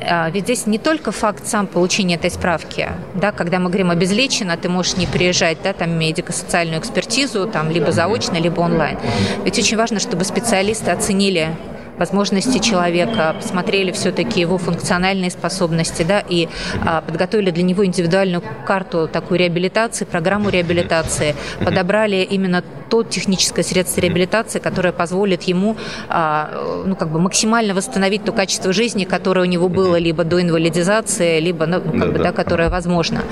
А, 0.00 0.30
ведь 0.30 0.44
здесь 0.44 0.66
не 0.66 0.78
только 0.78 1.12
факт 1.12 1.46
сам 1.46 1.66
получения 1.66 2.16
этой 2.16 2.30
справки, 2.30 2.88
да, 3.14 3.32
когда 3.32 3.58
мы 3.58 3.68
говорим 3.68 3.90
обезлечено, 3.90 4.56
ты 4.56 4.68
можешь 4.68 4.96
не 4.96 5.06
приезжать, 5.06 5.58
да, 5.62 5.72
там 5.72 5.98
медико-социальную 5.98 6.80
экспертизу, 6.80 7.46
там 7.46 7.70
либо 7.70 7.92
заочно, 7.92 8.36
либо 8.36 8.60
онлайн. 8.60 8.98
Ведь 9.44 9.58
очень 9.58 9.76
важно, 9.76 10.00
чтобы 10.00 10.24
специалисты 10.24 10.90
оценили 10.90 11.56
возможности 11.98 12.58
человека, 12.58 13.34
посмотрели 13.40 13.92
все-таки 13.92 14.40
его 14.40 14.58
функциональные 14.58 15.30
способности, 15.30 16.02
да, 16.02 16.22
и 16.28 16.48
а, 16.84 17.00
подготовили 17.00 17.50
для 17.50 17.62
него 17.62 17.84
индивидуальную 17.84 18.42
карту 18.66 19.08
такую 19.08 19.38
реабилитации, 19.38 20.04
программу 20.04 20.48
реабилитации, 20.48 21.34
подобрали 21.64 22.16
именно 22.16 22.64
то 22.94 23.02
техническое 23.02 23.64
средство 23.64 24.00
реабилитации, 24.02 24.60
которое 24.60 24.92
позволит 24.92 25.42
ему 25.42 25.76
а, 26.08 26.84
ну, 26.86 26.94
как 26.94 27.08
бы 27.08 27.18
максимально 27.18 27.74
восстановить 27.74 28.22
то 28.22 28.30
качество 28.30 28.72
жизни, 28.72 29.02
которое 29.02 29.40
у 29.40 29.50
него 29.50 29.68
было 29.68 29.96
либо 29.96 30.22
до 30.22 30.40
инвалидизации, 30.40 31.40
либо 31.40 31.66
ну, 31.66 31.80
как 31.80 31.98
да, 31.98 32.06
бы, 32.06 32.12
да. 32.18 32.22
Да, 32.22 32.32
которое 32.32 32.68
возможно. 32.70 33.22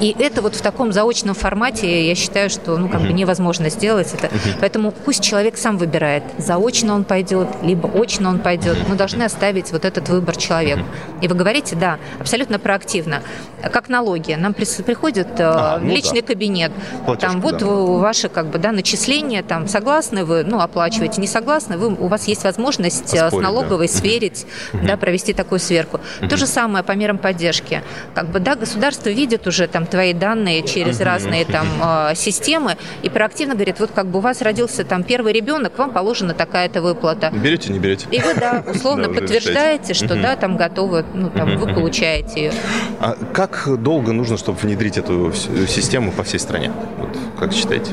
И 0.00 0.12
это 0.18 0.42
вот 0.42 0.56
в 0.56 0.60
таком 0.60 0.92
заочном 0.92 1.36
формате, 1.36 2.08
я 2.08 2.16
считаю, 2.16 2.50
что 2.50 2.76
ну, 2.76 2.88
как 2.88 3.02
бы 3.02 3.12
невозможно 3.12 3.70
сделать 3.70 4.12
это. 4.12 4.28
Поэтому 4.58 4.90
пусть 4.90 5.22
человек 5.22 5.56
сам 5.56 5.78
выбирает, 5.78 6.24
заочно 6.38 6.92
он 6.92 7.04
пойдет, 7.04 7.46
либо 7.62 7.88
очно 7.88 8.28
он 8.28 8.40
пойдет. 8.40 8.76
Мы 8.88 8.96
должны 8.96 9.22
оставить 9.22 9.70
вот 9.70 9.84
этот 9.84 10.08
выбор 10.08 10.36
человеку. 10.36 10.82
И 11.20 11.28
вы 11.28 11.36
говорите, 11.36 11.76
да, 11.76 11.98
абсолютно 12.18 12.58
проактивно. 12.58 13.22
Как 13.62 13.88
налоги. 13.88 14.32
Нам 14.32 14.52
приходит 14.54 15.38
э, 15.38 15.44
а, 15.44 15.78
ну 15.78 15.92
личный 15.92 16.22
да. 16.22 16.26
кабинет, 16.26 16.72
Платежка, 17.06 17.32
там 17.32 17.40
вот 17.40 17.58
да. 17.58 17.66
ваши 17.66 18.28
как 18.28 18.46
бы, 18.46 18.58
да, 18.58 18.72
начисления 18.72 19.11
начисления, 19.12 19.42
там, 19.42 19.68
согласны 19.68 20.24
вы, 20.24 20.44
ну, 20.44 20.60
оплачиваете, 20.60 21.20
не 21.20 21.26
согласны, 21.26 21.76
вы, 21.76 21.88
у 21.88 22.08
вас 22.08 22.28
есть 22.28 22.44
возможность 22.44 23.10
Поспорить, 23.10 23.32
с 23.34 23.42
налоговой 23.42 23.86
да. 23.86 23.92
сверить, 23.92 24.46
да, 24.72 24.96
провести 24.96 25.32
такую 25.32 25.58
сверку. 25.58 26.00
То 26.28 26.36
же 26.36 26.46
самое 26.46 26.84
по 26.84 26.92
мерам 26.92 27.18
поддержки. 27.18 27.82
Как 28.14 28.30
бы, 28.30 28.40
да, 28.40 28.54
государство 28.54 29.10
видит 29.10 29.46
уже 29.46 29.66
там 29.66 29.86
твои 29.86 30.12
данные 30.12 30.62
через 30.62 31.00
разные 31.00 31.44
там 31.44 31.66
а, 31.80 32.14
системы 32.14 32.76
и 33.02 33.08
проактивно 33.08 33.54
говорит, 33.54 33.80
вот 33.80 33.90
как 33.94 34.06
бы 34.06 34.18
у 34.18 34.22
вас 34.22 34.42
родился 34.42 34.84
там 34.84 35.02
первый 35.02 35.32
ребенок, 35.32 35.78
вам 35.78 35.90
положена 35.90 36.34
такая-то 36.34 36.80
выплата. 36.82 37.30
Берете, 37.32 37.72
не 37.72 37.78
берете? 37.78 38.06
И 38.10 38.20
вы, 38.20 38.34
да, 38.34 38.64
условно 38.72 39.08
подтверждаете, 39.08 39.94
что, 39.94 40.14
да, 40.14 40.36
там 40.36 40.56
готовы, 40.56 41.04
ну, 41.14 41.30
там, 41.30 41.58
вы 41.58 41.72
получаете 41.74 42.44
ее. 42.44 42.52
А 43.00 43.16
как 43.32 43.68
долго 43.82 44.12
нужно, 44.12 44.36
чтобы 44.36 44.58
внедрить 44.58 44.98
эту 44.98 45.32
систему 45.68 46.12
по 46.12 46.22
всей 46.22 46.38
стране? 46.38 46.72
Вот, 46.98 47.16
как 47.38 47.52
считаете? 47.52 47.92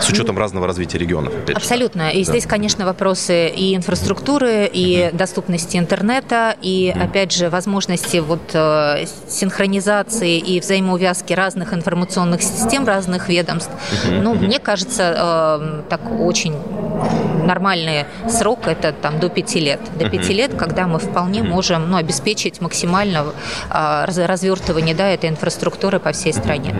учетом 0.11 0.37
разного 0.37 0.67
развития 0.67 0.97
регионов. 0.97 1.33
Абсолютно. 1.53 2.09
И 2.11 2.23
да. 2.23 2.31
здесь, 2.31 2.45
конечно, 2.45 2.85
вопросы 2.85 3.47
и 3.47 3.75
инфраструктуры, 3.75 4.69
и 4.71 5.07
угу. 5.07 5.17
доступности 5.17 5.77
интернета, 5.77 6.55
и, 6.61 6.93
угу. 6.95 7.03
опять 7.03 7.31
же, 7.31 7.49
возможности 7.49 8.17
вот 8.17 8.41
э, 8.53 9.05
синхронизации 9.27 10.37
и 10.37 10.59
взаимоувязки 10.59 11.33
разных 11.33 11.73
информационных 11.73 12.41
систем, 12.41 12.85
разных 12.85 13.29
ведомств. 13.29 13.71
Угу. 14.05 14.15
Ну, 14.21 14.35
мне 14.35 14.59
кажется, 14.59 15.13
э, 15.15 15.81
так 15.89 16.01
очень 16.19 16.55
нормальный 17.43 18.05
срок 18.29 18.67
это 18.67 18.93
там 18.93 19.19
до 19.19 19.29
пяти 19.29 19.59
лет. 19.59 19.79
До 19.97 20.09
пяти 20.09 20.33
лет, 20.33 20.53
когда 20.55 20.87
мы 20.87 20.99
вполне 20.99 21.43
можем 21.43 21.89
ну, 21.89 21.97
обеспечить 21.97 22.61
максимально 22.61 23.25
а, 23.69 24.05
развертывание 24.05 24.95
да, 24.95 25.09
этой 25.09 25.29
инфраструктуры 25.29 25.99
по 25.99 26.11
всей 26.11 26.33
стране. 26.33 26.75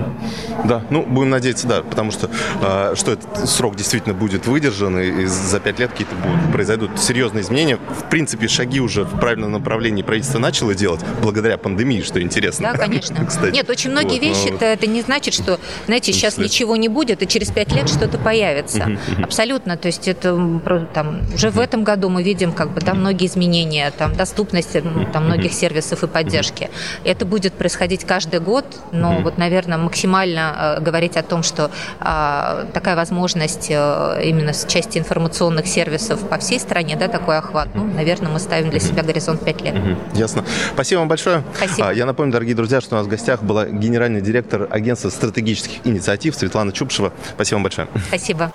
Да, 0.66 0.82
ну 0.90 1.04
будем 1.06 1.30
надеяться, 1.30 1.68
да, 1.68 1.82
потому 1.82 2.12
что 2.12 2.30
а, 2.62 2.94
что 2.96 3.12
этот 3.24 3.50
срок 3.50 3.76
действительно 3.76 4.14
будет 4.14 4.48
выдержан, 4.48 5.00
и 5.00 5.26
за 5.26 5.60
пять 5.60 5.80
лет 5.80 5.92
какие-то 5.92 6.16
будут, 6.16 6.52
произойдут 6.52 7.00
серьезные 7.00 7.44
изменения. 7.44 7.78
В 7.78 8.10
принципе, 8.10 8.48
шаги 8.48 8.80
уже 8.80 9.04
в 9.04 9.20
правильном 9.20 9.52
направлении 9.52 10.04
правительство 10.04 10.40
начало 10.40 10.76
делать 10.76 11.02
благодаря 11.22 11.58
пандемии, 11.58 12.02
что 12.02 12.22
интересно. 12.22 12.72
Да, 12.74 12.78
конечно. 12.78 13.26
Кстати. 13.28 13.54
Нет, 13.54 13.70
очень 13.70 13.92
многие 13.92 14.20
вот, 14.20 14.22
вещи, 14.22 14.54
это, 14.54 14.66
это 14.66 14.88
не 14.88 15.02
значит, 15.02 15.34
что, 15.34 15.60
знаете, 15.86 16.14
сейчас 16.14 16.38
ничего 16.38 16.76
не 16.76 16.90
будет, 16.90 17.22
и 17.22 17.28
через 17.28 17.50
пять 17.52 17.72
лет 17.74 17.90
что-то 17.90 18.18
появится. 18.18 18.98
Абсолютно. 19.22 19.78
То 19.78 19.88
есть 19.88 20.08
это 20.08 20.60
там, 20.94 21.22
уже 21.34 21.50
в 21.50 21.60
этом 21.60 21.84
году 21.84 22.10
мы 22.10 22.24
видим 22.24 22.52
как 22.52 22.72
бы, 22.72 22.82
да, 22.82 22.94
многие 22.94 23.28
изменения, 23.28 23.92
там, 23.92 24.16
доступности 24.16 24.84
ну, 24.84 25.06
там, 25.12 25.26
многих 25.26 25.54
сервисов 25.54 26.04
и 26.04 26.08
поддержки. 26.08 26.70
Это 27.04 27.26
будет 27.26 27.54
происходить 27.54 28.06
каждый 28.06 28.40
год, 28.40 28.66
но 28.92 29.20
вот, 29.22 29.38
наверное, 29.38 29.78
максимально 29.78 30.76
э, 30.78 30.82
говорить 30.82 31.18
о 31.18 31.24
том, 31.24 31.44
что 31.44 31.72
э, 32.00 32.66
такая 32.74 32.96
возможность 33.02 33.72
э, 33.72 34.22
именно 34.24 34.54
с 34.54 34.66
части 34.68 35.00
информационных 35.00 35.66
сервисов 35.66 36.20
по 36.30 36.38
всей 36.38 36.60
стране, 36.60 36.96
да, 36.96 37.08
такой 37.08 37.40
охват, 37.40 37.70
ну, 37.74 37.84
наверное, 37.84 38.30
мы 38.30 38.40
ставим 38.40 38.70
для 38.70 38.80
себя 38.80 39.02
горизонт 39.02 39.44
5 39.44 39.62
лет. 39.62 39.76
Ясно. 40.14 40.46
Спасибо 40.74 41.00
вам 41.00 41.08
большое. 41.08 41.44
Спасибо. 41.56 41.90
А, 41.90 41.94
я 41.94 42.06
напомню, 42.06 42.32
дорогие 42.32 42.56
друзья, 42.56 42.80
что 42.80 42.96
у 42.96 42.98
нас 43.00 43.08
в 43.08 43.10
гостях 43.10 43.42
была 43.42 43.66
генеральный 43.66 44.22
директор 44.22 44.68
агентства 44.70 45.10
стратегических 45.10 45.80
инициатив 45.84 46.36
Светлана 46.36 46.72
Чупшева. 46.72 47.12
Спасибо 47.34 47.56
вам 47.56 47.64
большое. 47.64 47.88
Спасибо. 48.08 48.52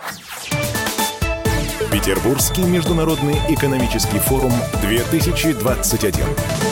Петербургский 1.91 2.63
международный 2.63 3.37
экономический 3.49 4.19
форум 4.19 4.53
2021. 4.83 6.66